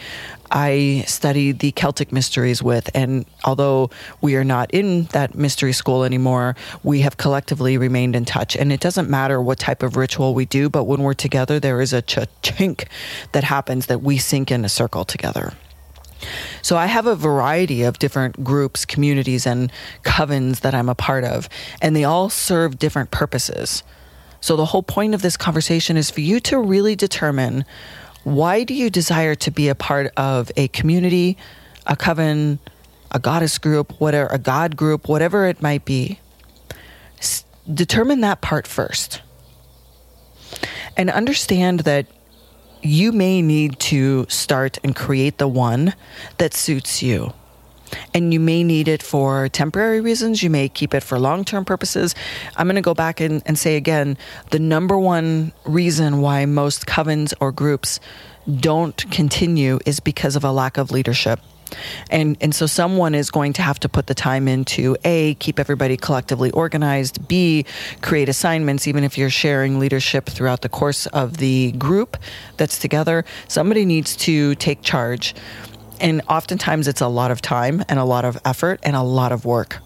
I 0.50 1.04
studied 1.06 1.58
the 1.58 1.72
Celtic 1.72 2.12
mysteries 2.12 2.62
with. 2.62 2.88
And 2.94 3.26
although 3.44 3.90
we 4.20 4.36
are 4.36 4.44
not 4.44 4.70
in 4.72 5.04
that 5.06 5.34
mystery 5.34 5.72
school 5.72 6.04
anymore, 6.04 6.54
we 6.82 7.00
have 7.00 7.16
collectively 7.16 7.76
remained 7.76 8.14
in 8.14 8.24
touch. 8.24 8.56
And 8.56 8.72
it 8.72 8.80
doesn't 8.80 9.10
matter 9.10 9.42
what 9.42 9.58
type 9.58 9.82
of 9.82 9.96
ritual 9.96 10.32
we 10.34 10.44
do, 10.44 10.68
but 10.68 10.84
when 10.84 11.02
we're 11.02 11.14
together, 11.14 11.58
there 11.58 11.80
is 11.80 11.92
a 11.92 12.02
chink 12.02 12.86
that 13.32 13.44
happens 13.44 13.86
that 13.86 14.02
we 14.02 14.18
sync 14.18 14.50
in 14.50 14.64
a 14.64 14.68
circle 14.68 15.04
together. 15.04 15.54
So 16.62 16.76
I 16.76 16.86
have 16.86 17.06
a 17.06 17.16
variety 17.16 17.82
of 17.82 17.98
different 17.98 18.42
groups, 18.42 18.84
communities, 18.84 19.46
and 19.46 19.70
covens 20.02 20.60
that 20.60 20.74
I'm 20.74 20.88
a 20.88 20.94
part 20.94 21.24
of, 21.24 21.48
and 21.82 21.94
they 21.94 22.04
all 22.04 22.30
serve 22.30 22.78
different 22.78 23.10
purposes. 23.10 23.82
So 24.44 24.56
the 24.56 24.66
whole 24.66 24.82
point 24.82 25.14
of 25.14 25.22
this 25.22 25.38
conversation 25.38 25.96
is 25.96 26.10
for 26.10 26.20
you 26.20 26.38
to 26.40 26.58
really 26.58 26.94
determine 26.96 27.64
why 28.24 28.64
do 28.64 28.74
you 28.74 28.90
desire 28.90 29.34
to 29.36 29.50
be 29.50 29.68
a 29.70 29.74
part 29.74 30.12
of 30.18 30.52
a 30.54 30.68
community, 30.68 31.38
a 31.86 31.96
coven, 31.96 32.58
a 33.10 33.18
goddess 33.18 33.56
group, 33.56 33.98
whatever, 34.02 34.28
a 34.30 34.36
god 34.36 34.76
group, 34.76 35.08
whatever 35.08 35.46
it 35.46 35.62
might 35.62 35.86
be. 35.86 36.20
S- 37.18 37.46
determine 37.72 38.20
that 38.20 38.42
part 38.42 38.66
first. 38.66 39.22
And 40.94 41.08
understand 41.08 41.80
that 41.80 42.06
you 42.82 43.12
may 43.12 43.40
need 43.40 43.78
to 43.78 44.26
start 44.28 44.78
and 44.84 44.94
create 44.94 45.38
the 45.38 45.48
one 45.48 45.94
that 46.36 46.52
suits 46.52 47.02
you. 47.02 47.32
And 48.12 48.32
you 48.32 48.40
may 48.40 48.62
need 48.64 48.88
it 48.88 49.02
for 49.02 49.48
temporary 49.48 50.00
reasons. 50.00 50.42
You 50.42 50.50
may 50.50 50.68
keep 50.68 50.94
it 50.94 51.02
for 51.02 51.18
long 51.18 51.44
term 51.44 51.64
purposes. 51.64 52.14
I'm 52.56 52.66
going 52.66 52.76
to 52.76 52.82
go 52.82 52.94
back 52.94 53.20
and, 53.20 53.42
and 53.46 53.58
say 53.58 53.76
again 53.76 54.16
the 54.50 54.58
number 54.58 54.98
one 54.98 55.52
reason 55.64 56.20
why 56.20 56.46
most 56.46 56.86
covens 56.86 57.34
or 57.40 57.52
groups 57.52 58.00
don't 58.60 59.10
continue 59.10 59.78
is 59.86 60.00
because 60.00 60.36
of 60.36 60.44
a 60.44 60.52
lack 60.52 60.76
of 60.76 60.90
leadership. 60.90 61.40
And 62.10 62.36
and 62.40 62.54
so 62.54 62.66
someone 62.66 63.14
is 63.14 63.30
going 63.30 63.52
to 63.54 63.62
have 63.62 63.80
to 63.80 63.88
put 63.88 64.06
the 64.06 64.14
time 64.14 64.48
into 64.48 64.96
A, 65.04 65.34
keep 65.34 65.58
everybody 65.58 65.96
collectively 65.96 66.50
organized, 66.50 67.26
B, 67.26 67.64
create 68.02 68.28
assignments 68.28 68.86
even 68.86 69.04
if 69.04 69.16
you're 69.18 69.30
sharing 69.30 69.78
leadership 69.78 70.26
throughout 70.26 70.62
the 70.62 70.68
course 70.68 71.06
of 71.06 71.38
the 71.38 71.72
group 71.72 72.16
that's 72.56 72.78
together. 72.78 73.24
Somebody 73.48 73.84
needs 73.84 74.14
to 74.16 74.54
take 74.56 74.82
charge. 74.82 75.34
And 76.00 76.22
oftentimes 76.28 76.88
it's 76.88 77.00
a 77.00 77.08
lot 77.08 77.30
of 77.30 77.40
time 77.40 77.84
and 77.88 77.98
a 77.98 78.04
lot 78.04 78.24
of 78.24 78.38
effort 78.44 78.80
and 78.82 78.96
a 78.96 79.02
lot 79.02 79.32
of 79.32 79.44
work. 79.44 79.78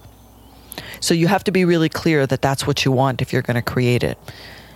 So 1.00 1.14
you 1.14 1.28
have 1.28 1.44
to 1.44 1.52
be 1.52 1.64
really 1.64 1.88
clear 1.88 2.26
that 2.26 2.42
that's 2.42 2.66
what 2.66 2.84
you 2.84 2.92
want 2.92 3.22
if 3.22 3.32
you're 3.32 3.42
going 3.42 3.56
to 3.56 3.62
create 3.62 4.02
it. 4.02 4.18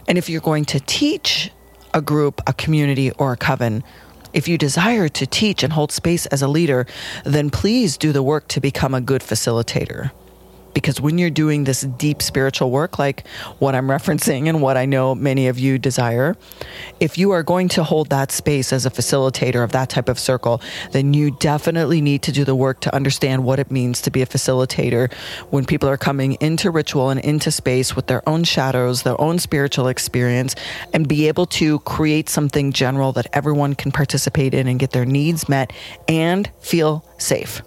And 0.08 0.18
if 0.18 0.28
you're 0.28 0.40
going 0.40 0.64
to 0.66 0.80
teach 0.80 1.50
a 1.94 2.00
group, 2.00 2.40
a 2.46 2.52
community, 2.52 3.10
or 3.12 3.32
a 3.32 3.36
coven, 3.36 3.84
if 4.32 4.48
you 4.48 4.56
desire 4.56 5.08
to 5.08 5.26
teach 5.26 5.62
and 5.62 5.72
hold 5.72 5.92
space 5.92 6.26
as 6.26 6.42
a 6.42 6.48
leader, 6.48 6.86
then 7.24 7.50
please 7.50 7.96
do 7.96 8.12
the 8.12 8.22
work 8.22 8.48
to 8.48 8.60
become 8.60 8.94
a 8.94 9.00
good 9.00 9.20
facilitator. 9.20 10.10
Because 10.74 11.00
when 11.00 11.18
you're 11.18 11.30
doing 11.30 11.64
this 11.64 11.82
deep 11.82 12.22
spiritual 12.22 12.70
work, 12.70 12.98
like 12.98 13.26
what 13.58 13.74
I'm 13.74 13.88
referencing 13.88 14.48
and 14.48 14.62
what 14.62 14.76
I 14.76 14.86
know 14.86 15.14
many 15.14 15.48
of 15.48 15.58
you 15.58 15.78
desire, 15.78 16.36
if 17.00 17.18
you 17.18 17.30
are 17.32 17.42
going 17.42 17.68
to 17.68 17.84
hold 17.84 18.10
that 18.10 18.32
space 18.32 18.72
as 18.72 18.86
a 18.86 18.90
facilitator 18.90 19.62
of 19.62 19.72
that 19.72 19.88
type 19.88 20.08
of 20.08 20.18
circle, 20.18 20.62
then 20.92 21.14
you 21.14 21.30
definitely 21.30 22.00
need 22.00 22.22
to 22.22 22.32
do 22.32 22.44
the 22.44 22.54
work 22.54 22.80
to 22.80 22.94
understand 22.94 23.44
what 23.44 23.58
it 23.58 23.70
means 23.70 24.00
to 24.02 24.10
be 24.10 24.22
a 24.22 24.26
facilitator 24.26 25.12
when 25.50 25.64
people 25.64 25.88
are 25.88 25.96
coming 25.96 26.34
into 26.40 26.70
ritual 26.70 27.10
and 27.10 27.20
into 27.20 27.50
space 27.50 27.94
with 27.94 28.06
their 28.06 28.26
own 28.28 28.44
shadows, 28.44 29.02
their 29.02 29.20
own 29.20 29.38
spiritual 29.38 29.88
experience, 29.88 30.54
and 30.92 31.08
be 31.08 31.28
able 31.28 31.46
to 31.46 31.78
create 31.80 32.28
something 32.28 32.72
general 32.72 33.12
that 33.12 33.26
everyone 33.32 33.74
can 33.74 33.92
participate 33.92 34.54
in 34.54 34.66
and 34.66 34.78
get 34.78 34.90
their 34.90 35.04
needs 35.04 35.48
met 35.48 35.72
and 36.08 36.50
feel 36.60 37.04
safe 37.18 37.62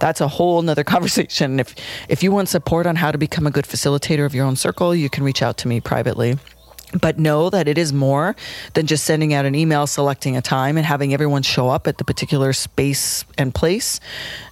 that's 0.00 0.20
a 0.20 0.28
whole 0.28 0.62
nother 0.62 0.84
conversation. 0.94 1.60
If 1.60 1.74
if 2.08 2.22
you 2.22 2.32
want 2.32 2.48
support 2.48 2.86
on 2.86 2.96
how 2.96 3.10
to 3.10 3.18
become 3.18 3.46
a 3.46 3.50
good 3.50 3.64
facilitator 3.64 4.24
of 4.24 4.34
your 4.34 4.46
own 4.46 4.56
circle, 4.56 4.94
you 4.94 5.10
can 5.10 5.24
reach 5.24 5.42
out 5.42 5.56
to 5.58 5.68
me 5.68 5.80
privately. 5.80 6.38
But 7.00 7.18
know 7.18 7.50
that 7.50 7.66
it 7.66 7.78
is 7.78 7.92
more 7.92 8.36
than 8.74 8.86
just 8.86 9.04
sending 9.04 9.34
out 9.34 9.44
an 9.44 9.54
email, 9.54 9.86
selecting 9.86 10.36
a 10.36 10.40
time, 10.40 10.76
and 10.76 10.86
having 10.86 11.12
everyone 11.12 11.42
show 11.42 11.68
up 11.68 11.88
at 11.88 11.98
the 11.98 12.04
particular 12.04 12.52
space 12.52 13.24
and 13.36 13.52
place 13.52 13.98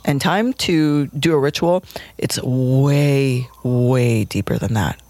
and 0.04 0.20
time 0.20 0.52
to 0.54 1.06
do 1.06 1.32
a 1.32 1.38
ritual. 1.38 1.84
It's 2.18 2.42
way, 2.42 3.48
way 3.62 4.24
deeper 4.24 4.58
than 4.58 4.74
that. 4.74 5.00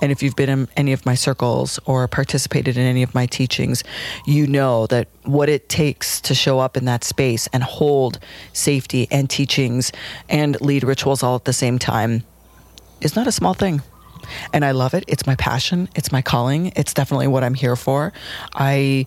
And 0.00 0.12
if 0.12 0.22
you've 0.22 0.36
been 0.36 0.48
in 0.48 0.68
any 0.76 0.92
of 0.92 1.06
my 1.06 1.14
circles 1.14 1.78
or 1.84 2.06
participated 2.08 2.76
in 2.76 2.84
any 2.84 3.02
of 3.02 3.14
my 3.14 3.26
teachings, 3.26 3.82
you 4.26 4.46
know 4.46 4.86
that 4.88 5.08
what 5.24 5.48
it 5.48 5.68
takes 5.68 6.20
to 6.22 6.34
show 6.34 6.58
up 6.58 6.76
in 6.76 6.84
that 6.84 7.04
space 7.04 7.48
and 7.52 7.62
hold 7.62 8.18
safety 8.52 9.08
and 9.10 9.28
teachings 9.28 9.92
and 10.28 10.60
lead 10.60 10.84
rituals 10.84 11.22
all 11.22 11.36
at 11.36 11.44
the 11.44 11.52
same 11.52 11.78
time 11.78 12.22
is 13.00 13.16
not 13.16 13.26
a 13.26 13.32
small 13.32 13.54
thing. 13.54 13.82
And 14.52 14.64
I 14.64 14.72
love 14.72 14.94
it. 14.94 15.04
It's 15.06 15.26
my 15.26 15.36
passion, 15.36 15.88
it's 15.94 16.10
my 16.10 16.22
calling. 16.22 16.72
It's 16.76 16.92
definitely 16.92 17.28
what 17.28 17.44
I'm 17.44 17.54
here 17.54 17.76
for. 17.76 18.12
I 18.54 19.06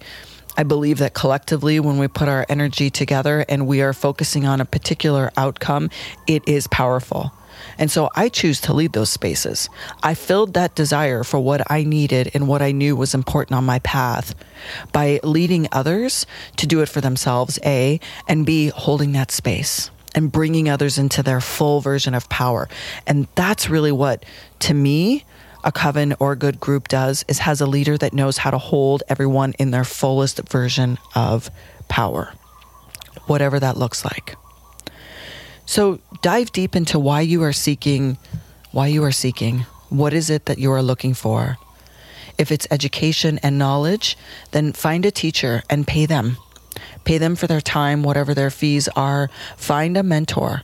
I 0.58 0.64
believe 0.64 0.98
that 0.98 1.14
collectively, 1.14 1.80
when 1.80 2.00
we 2.00 2.10
put 2.10 2.28
our 2.28 2.46
energy 2.50 2.90
together 2.90 3.46
and 3.48 3.66
we 3.66 3.82
are 3.82 3.94
focusing 3.94 4.46
on 4.46 4.60
a 4.60 4.66
particular 4.66 5.32
outcome, 5.38 5.90
it 6.28 6.46
is 6.48 6.68
powerful. 6.68 7.32
And 7.80 7.90
so 7.90 8.10
I 8.14 8.30
choose 8.30 8.62
to 8.62 8.74
lead 8.74 8.94
those 8.94 9.10
spaces. 9.10 9.70
I 10.04 10.14
filled 10.14 10.54
that 10.54 10.76
desire 10.76 11.24
for 11.24 11.40
what 11.40 11.72
I 11.72 11.84
needed 11.84 12.30
and 12.34 12.48
what 12.48 12.62
I 12.62 12.74
knew 12.74 12.96
was 12.96 13.16
important 13.16 13.58
on 13.58 13.64
my 13.64 13.80
path 13.80 14.36
by 14.92 15.20
leading 15.24 15.68
others 15.72 16.28
to 16.58 16.68
do 16.68 16.82
it 16.82 16.90
for 16.90 17.02
themselves, 17.02 17.58
A, 17.66 18.00
and 18.28 18.46
B, 18.46 18.68
holding 18.68 19.14
that 19.14 19.32
space 19.32 19.90
and 20.14 20.32
bringing 20.32 20.70
others 20.70 20.98
into 20.98 21.24
their 21.24 21.40
full 21.40 21.80
version 21.80 22.14
of 22.14 22.28
power. 22.30 22.68
And 23.08 23.28
that's 23.36 23.70
really 23.70 23.92
what, 23.92 24.26
to 24.60 24.74
me, 24.74 25.24
a 25.64 25.72
coven 25.72 26.16
or 26.20 26.34
a 26.34 26.36
good 26.36 26.60
group 26.60 26.88
does 26.88 27.24
is 27.28 27.40
has 27.40 27.62
a 27.62 27.66
leader 27.66 27.98
that 27.98 28.14
knows 28.14 28.38
how 28.38 28.52
to 28.52 28.58
hold 28.58 29.04
everyone 29.08 29.54
in 29.60 29.72
their 29.72 29.84
fullest 29.84 30.40
version 30.50 30.98
of 31.16 31.50
power, 31.88 32.34
whatever 33.28 33.60
that 33.60 33.78
looks 33.78 34.04
like. 34.04 34.36
So 35.70 36.00
dive 36.24 36.52
deep 36.52 36.76
into 36.76 36.98
why 36.98 37.22
you 37.22 37.44
are 37.44 37.54
seeking, 37.54 38.18
why 38.72 38.88
you 38.88 39.04
are 39.04 39.12
seeking. 39.12 39.68
What 39.90 40.16
is 40.16 40.32
it 40.32 40.46
that 40.46 40.58
you 40.58 40.72
are 40.72 40.82
looking 40.82 41.14
for? 41.14 41.60
If 42.40 42.52
it's 42.52 42.66
education 42.72 43.40
and 43.44 43.60
knowledge, 43.60 44.18
then 44.50 44.74
find 44.74 45.06
a 45.06 45.12
teacher 45.12 45.62
and 45.70 45.86
pay 45.86 46.08
them. 46.08 46.38
Pay 47.04 47.20
them 47.20 47.36
for 47.36 47.46
their 47.46 47.62
time, 47.62 48.02
whatever 48.02 48.34
their 48.34 48.50
fees 48.50 48.88
are. 48.96 49.30
Find 49.58 49.96
a 49.96 50.02
mentor. 50.02 50.64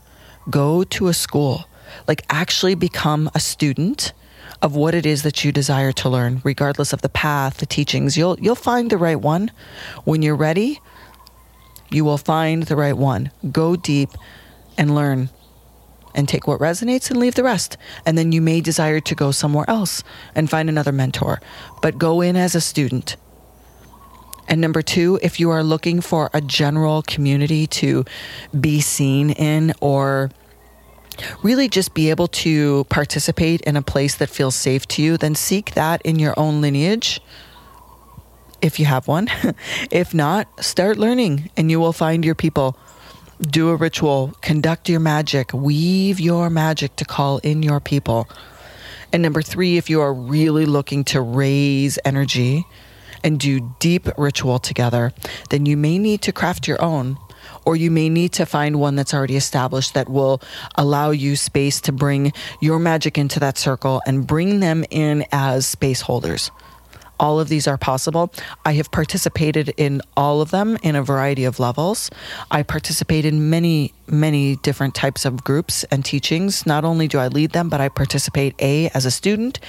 Go 0.50 0.84
to 0.84 1.08
a 1.08 1.14
school. 1.14 1.66
Like 2.08 2.24
actually 2.28 2.74
become 2.74 3.30
a 3.36 3.40
student 3.40 4.12
of 4.60 4.76
what 4.76 4.96
it 4.96 5.06
is 5.06 5.22
that 5.22 5.46
you 5.46 5.52
desire 5.52 5.92
to 5.92 6.10
learn, 6.10 6.42
regardless 6.44 6.94
of 6.94 7.04
the 7.04 7.10
path, 7.10 7.58
the 7.58 7.68
teachings. 7.68 8.18
You'll 8.18 8.40
you'll 8.40 8.56
find 8.56 8.90
the 8.90 8.98
right 8.98 9.22
one. 9.22 9.52
When 10.04 10.24
you're 10.24 10.36
ready, 10.36 10.82
you 11.92 12.04
will 12.04 12.18
find 12.18 12.64
the 12.64 12.76
right 12.76 12.98
one. 12.98 13.30
Go 13.52 13.76
deep 13.76 14.10
and 14.78 14.96
learn 14.96 15.30
and 16.14 16.30
take 16.30 16.48
what 16.48 16.60
resonates 16.60 17.12
and 17.12 17.20
leave 17.20 17.36
the 17.36 17.44
rest. 17.44 17.78
And 18.06 18.18
then 18.18 18.32
you 18.32 18.42
may 18.42 18.62
desire 18.62 19.00
to 19.02 19.16
go 19.16 19.32
somewhere 19.32 19.66
else 19.68 20.04
and 20.34 20.50
find 20.50 20.70
another 20.70 20.92
mentor, 20.92 21.42
but 21.82 21.98
go 21.98 22.22
in 22.22 22.36
as 22.36 22.56
a 22.56 22.62
student. 22.62 23.18
And 24.48 24.62
number 24.62 24.82
two, 24.82 25.20
if 25.22 25.40
you 25.40 25.50
are 25.50 25.64
looking 25.64 26.02
for 26.02 26.30
a 26.34 26.40
general 26.40 27.02
community 27.02 27.68
to 27.68 28.06
be 28.60 28.80
seen 28.80 29.32
in 29.32 29.74
or 29.82 30.32
really 31.42 31.68
just 31.68 31.94
be 31.94 32.10
able 32.10 32.28
to 32.28 32.84
participate 32.86 33.62
in 33.62 33.76
a 33.76 33.82
place 33.82 34.16
that 34.16 34.30
feels 34.30 34.56
safe 34.56 34.88
to 34.90 35.02
you, 35.02 35.18
then 35.18 35.36
seek 35.36 35.74
that 35.74 36.02
in 36.04 36.20
your 36.20 36.34
own 36.38 36.62
lineage 36.62 37.22
if 38.62 38.80
you 38.80 38.86
have 38.86 39.08
one. 39.08 39.28
if 39.92 40.14
not, 40.14 40.48
start 40.64 40.98
learning 40.98 41.50
and 41.58 41.72
you 41.72 41.80
will 41.80 41.94
find 41.94 42.24
your 42.24 42.36
people 42.36 42.78
do 43.42 43.70
a 43.70 43.76
ritual, 43.76 44.34
conduct 44.42 44.90
your 44.90 45.00
magic, 45.00 45.54
weave 45.54 46.20
your 46.20 46.50
magic 46.50 46.96
to 46.98 47.06
call 47.06 47.40
in 47.40 47.64
your 47.64 47.80
people. 47.80 48.28
And 49.12 49.22
number 49.22 49.42
three, 49.42 49.78
if 49.78 49.90
you 49.90 50.02
are 50.02 50.14
really 50.14 50.66
looking 50.66 51.04
to 51.06 51.22
raise 51.22 52.00
energy 52.06 52.66
and 53.24 53.40
do 53.40 53.74
deep 53.80 54.08
ritual 54.18 54.60
together, 54.60 55.14
then 55.50 55.66
you 55.66 55.78
may 55.78 55.98
need 55.98 56.22
to 56.24 56.32
craft 56.32 56.68
your 56.68 56.82
own, 56.82 57.18
or 57.66 57.76
you 57.76 57.90
may 57.92 58.10
need 58.10 58.34
to 58.34 58.46
find 58.46 58.80
one 58.80 58.96
that's 58.96 59.14
already 59.14 59.36
established 59.36 59.94
that 59.94 60.10
will 60.10 60.42
allow 60.76 61.12
you 61.12 61.36
space 61.36 61.82
to 61.82 61.92
bring 61.92 62.34
your 62.62 62.80
magic 62.80 63.18
into 63.18 63.40
that 63.40 63.58
circle 63.58 64.02
and 64.06 64.28
bring 64.28 64.60
them 64.60 64.86
in 64.92 65.26
as 65.32 65.66
space 65.66 66.02
holders 66.02 66.52
all 67.20 67.40
of 67.40 67.50
these 67.50 67.68
are 67.68 67.78
possible. 67.78 68.32
I 68.66 68.74
have 68.74 68.92
participated 68.92 69.74
in 69.78 70.02
all 70.16 70.42
of 70.42 70.52
them 70.52 70.78
in 70.84 70.96
a 70.96 71.04
variety 71.04 71.46
of 71.46 71.60
levels. 71.60 72.10
I 72.52 72.64
participate 72.64 73.26
in 73.26 73.50
many, 73.50 73.94
many 74.08 74.58
different 74.58 74.96
types 74.96 75.26
of 75.26 75.44
groups 75.44 75.84
and 75.86 76.04
teachings. 76.04 76.66
Not 76.66 76.86
only 76.86 77.08
do 77.08 77.20
I 77.20 77.28
lead 77.28 77.52
them, 77.52 77.70
but 77.70 77.82
I 77.82 77.90
participate 77.90 78.56
A, 78.60 78.90
as 78.90 79.06
a 79.06 79.12
student, 79.12 79.60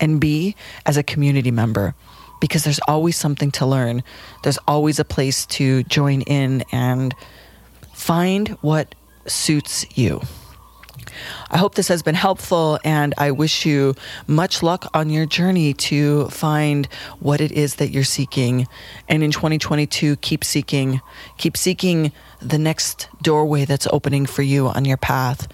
and 0.00 0.20
B, 0.20 0.54
as 0.86 0.96
a 0.96 1.02
community 1.02 1.50
member. 1.50 1.94
Because 2.40 2.64
there's 2.64 2.80
always 2.88 3.16
something 3.16 3.50
to 3.52 3.66
learn. 3.66 4.02
There's 4.42 4.58
always 4.68 4.98
a 4.98 5.04
place 5.04 5.46
to 5.46 5.82
join 5.84 6.22
in 6.22 6.64
and 6.72 7.14
find 7.92 8.48
what 8.60 8.94
suits 9.26 9.86
you. 9.96 10.20
I 11.50 11.58
hope 11.58 11.74
this 11.74 11.88
has 11.88 12.02
been 12.02 12.14
helpful 12.14 12.78
and 12.84 13.14
I 13.18 13.30
wish 13.30 13.66
you 13.66 13.94
much 14.26 14.62
luck 14.62 14.90
on 14.94 15.10
your 15.10 15.26
journey 15.26 15.74
to 15.74 16.28
find 16.28 16.86
what 17.20 17.40
it 17.40 17.52
is 17.52 17.76
that 17.76 17.90
you're 17.90 18.04
seeking. 18.04 18.66
And 19.08 19.22
in 19.22 19.30
2022, 19.30 20.16
keep 20.16 20.44
seeking, 20.44 21.00
keep 21.36 21.56
seeking 21.56 22.12
the 22.40 22.58
next 22.58 23.08
doorway 23.22 23.64
that's 23.64 23.86
opening 23.88 24.26
for 24.26 24.42
you 24.42 24.68
on 24.68 24.84
your 24.84 24.96
path. 24.96 25.48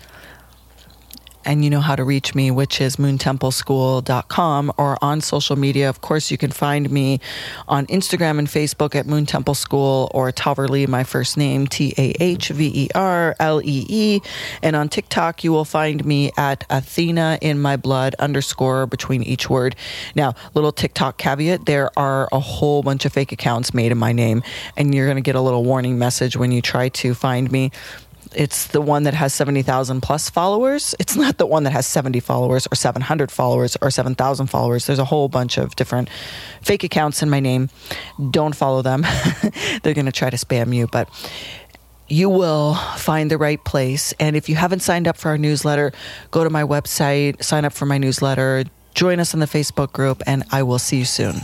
And 1.51 1.65
you 1.65 1.71
know 1.71 1.81
how 1.81 1.97
to 1.97 2.05
reach 2.05 2.33
me, 2.33 2.53
which 2.53 2.81
is 2.81 2.95
moontempleschool.com 2.95 4.73
or 4.79 4.97
on 5.03 5.21
social 5.21 5.57
media. 5.57 5.89
Of 5.89 6.01
course, 6.01 6.31
you 6.31 6.39
can 6.39 6.53
find 6.53 6.89
me 6.89 7.19
on 7.67 7.87
Instagram 7.87 8.39
and 8.39 8.47
Facebook 8.47 8.95
at 8.95 9.05
Moon 9.05 9.27
Temple 9.27 9.55
School 9.55 10.09
or 10.15 10.31
Tahverlee, 10.31 10.87
my 10.87 11.03
first 11.03 11.37
name, 11.37 11.67
T 11.67 11.93
A 11.99 12.15
H 12.21 12.51
V 12.51 12.71
E 12.85 12.89
R 12.95 13.35
L 13.41 13.61
E 13.63 13.85
E. 13.89 14.21
And 14.63 14.77
on 14.77 14.89
TikTok, 14.89 15.43
you 15.43 15.51
will 15.51 15.65
find 15.65 16.05
me 16.05 16.31
at 16.37 16.65
Athena 16.71 17.41
in 17.43 17.59
my 17.59 17.77
blood 17.77 18.15
underscore 18.21 18.87
between 18.87 19.25
each 19.25 19.51
word. 19.51 19.75
Now, 20.15 20.37
little 20.55 20.71
TikTok 20.71 21.19
caveat 21.19 21.67
there 21.67 21.91
are 21.99 22.29
a 22.31 22.39
whole 22.39 22.85
bunch 22.85 23.05
of 23.05 23.13
fake 23.13 23.33
accounts 23.33 23.75
made 23.75 23.91
in 23.91 23.99
my 23.99 24.13
name, 24.13 24.45
and 24.77 24.95
you're 24.95 25.07
going 25.07 25.17
to 25.17 25.21
get 25.21 25.35
a 25.35 25.41
little 25.41 25.65
warning 25.65 25.99
message 25.99 26.37
when 26.37 26.53
you 26.53 26.63
try 26.63 26.91
to 26.91 27.13
find 27.13 27.51
me 27.51 27.73
it's 28.35 28.69
the 28.69 28.81
one 28.81 29.05
that 29.05 29.15
has 29.15 29.35
70,000 29.35 30.01
plus 30.01 30.31
followers. 30.31 30.95
It's 30.99 31.17
not 31.17 31.39
the 31.39 31.47
one 31.47 31.65
that 31.65 31.73
has 31.73 31.87
70 31.87 32.21
followers 32.21 32.69
or 32.71 32.75
700 32.75 33.31
followers 33.31 33.77
or 33.83 33.91
7,000 33.91 34.47
followers. 34.47 34.87
There's 34.87 34.99
a 34.99 35.05
whole 35.05 35.29
bunch 35.29 35.59
of 35.59 35.75
different 35.77 36.09
fake 36.63 36.85
accounts 36.85 37.23
in 37.23 37.31
my 37.31 37.41
name. 37.41 37.71
Don't 38.31 38.55
follow 38.55 38.83
them. 38.83 39.03
They're 39.83 39.95
going 39.95 40.07
to 40.07 40.13
try 40.13 40.31
to 40.31 40.37
spam 40.37 40.75
you, 40.75 40.87
but 40.87 41.09
you 42.09 42.29
will 42.29 42.75
find 42.75 43.31
the 43.31 43.39
right 43.39 43.63
place. 43.65 44.13
And 44.21 44.37
if 44.37 44.49
you 44.49 44.57
haven't 44.57 44.81
signed 44.81 45.09
up 45.09 45.17
for 45.17 45.31
our 45.31 45.39
newsletter, 45.39 45.93
go 46.31 46.45
to 46.45 46.51
my 46.51 46.63
website, 46.63 47.43
sign 47.43 47.65
up 47.65 47.73
for 47.73 47.87
my 47.87 47.99
newsletter, 47.99 48.65
join 48.95 49.21
us 49.21 49.35
in 49.35 49.41
the 49.41 49.47
Facebook 49.47 49.93
group, 49.93 50.23
and 50.27 50.45
I 50.51 50.63
will 50.63 50.79
see 50.79 50.99
you 50.99 51.05
soon. 51.05 51.37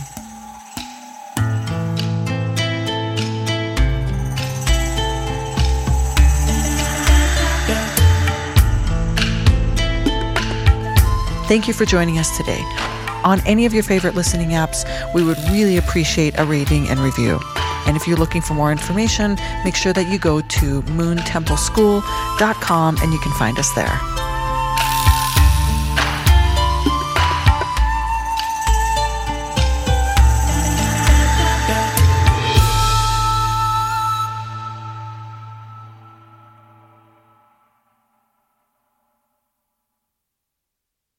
Thank 11.47 11.67
you 11.69 11.73
for 11.73 11.85
joining 11.85 12.17
us 12.17 12.35
today. 12.35 12.59
On 13.23 13.39
any 13.45 13.65
of 13.65 13.73
your 13.73 13.83
favorite 13.83 14.15
listening 14.15 14.49
apps, 14.49 14.83
we 15.13 15.23
would 15.23 15.37
really 15.49 15.77
appreciate 15.77 16.37
a 16.37 16.43
rating 16.43 16.89
and 16.89 16.99
review. 16.99 17.39
And 17.85 17.95
if 17.95 18.05
you're 18.05 18.17
looking 18.17 18.41
for 18.41 18.53
more 18.53 18.69
information, 18.69 19.37
make 19.63 19.75
sure 19.75 19.93
that 19.93 20.11
you 20.11 20.19
go 20.19 20.41
to 20.41 20.81
moontempleschool.com 20.81 22.97
and 23.01 23.13
you 23.13 23.19
can 23.19 23.31
find 23.33 23.57
us 23.57 23.71
there. 23.71 23.97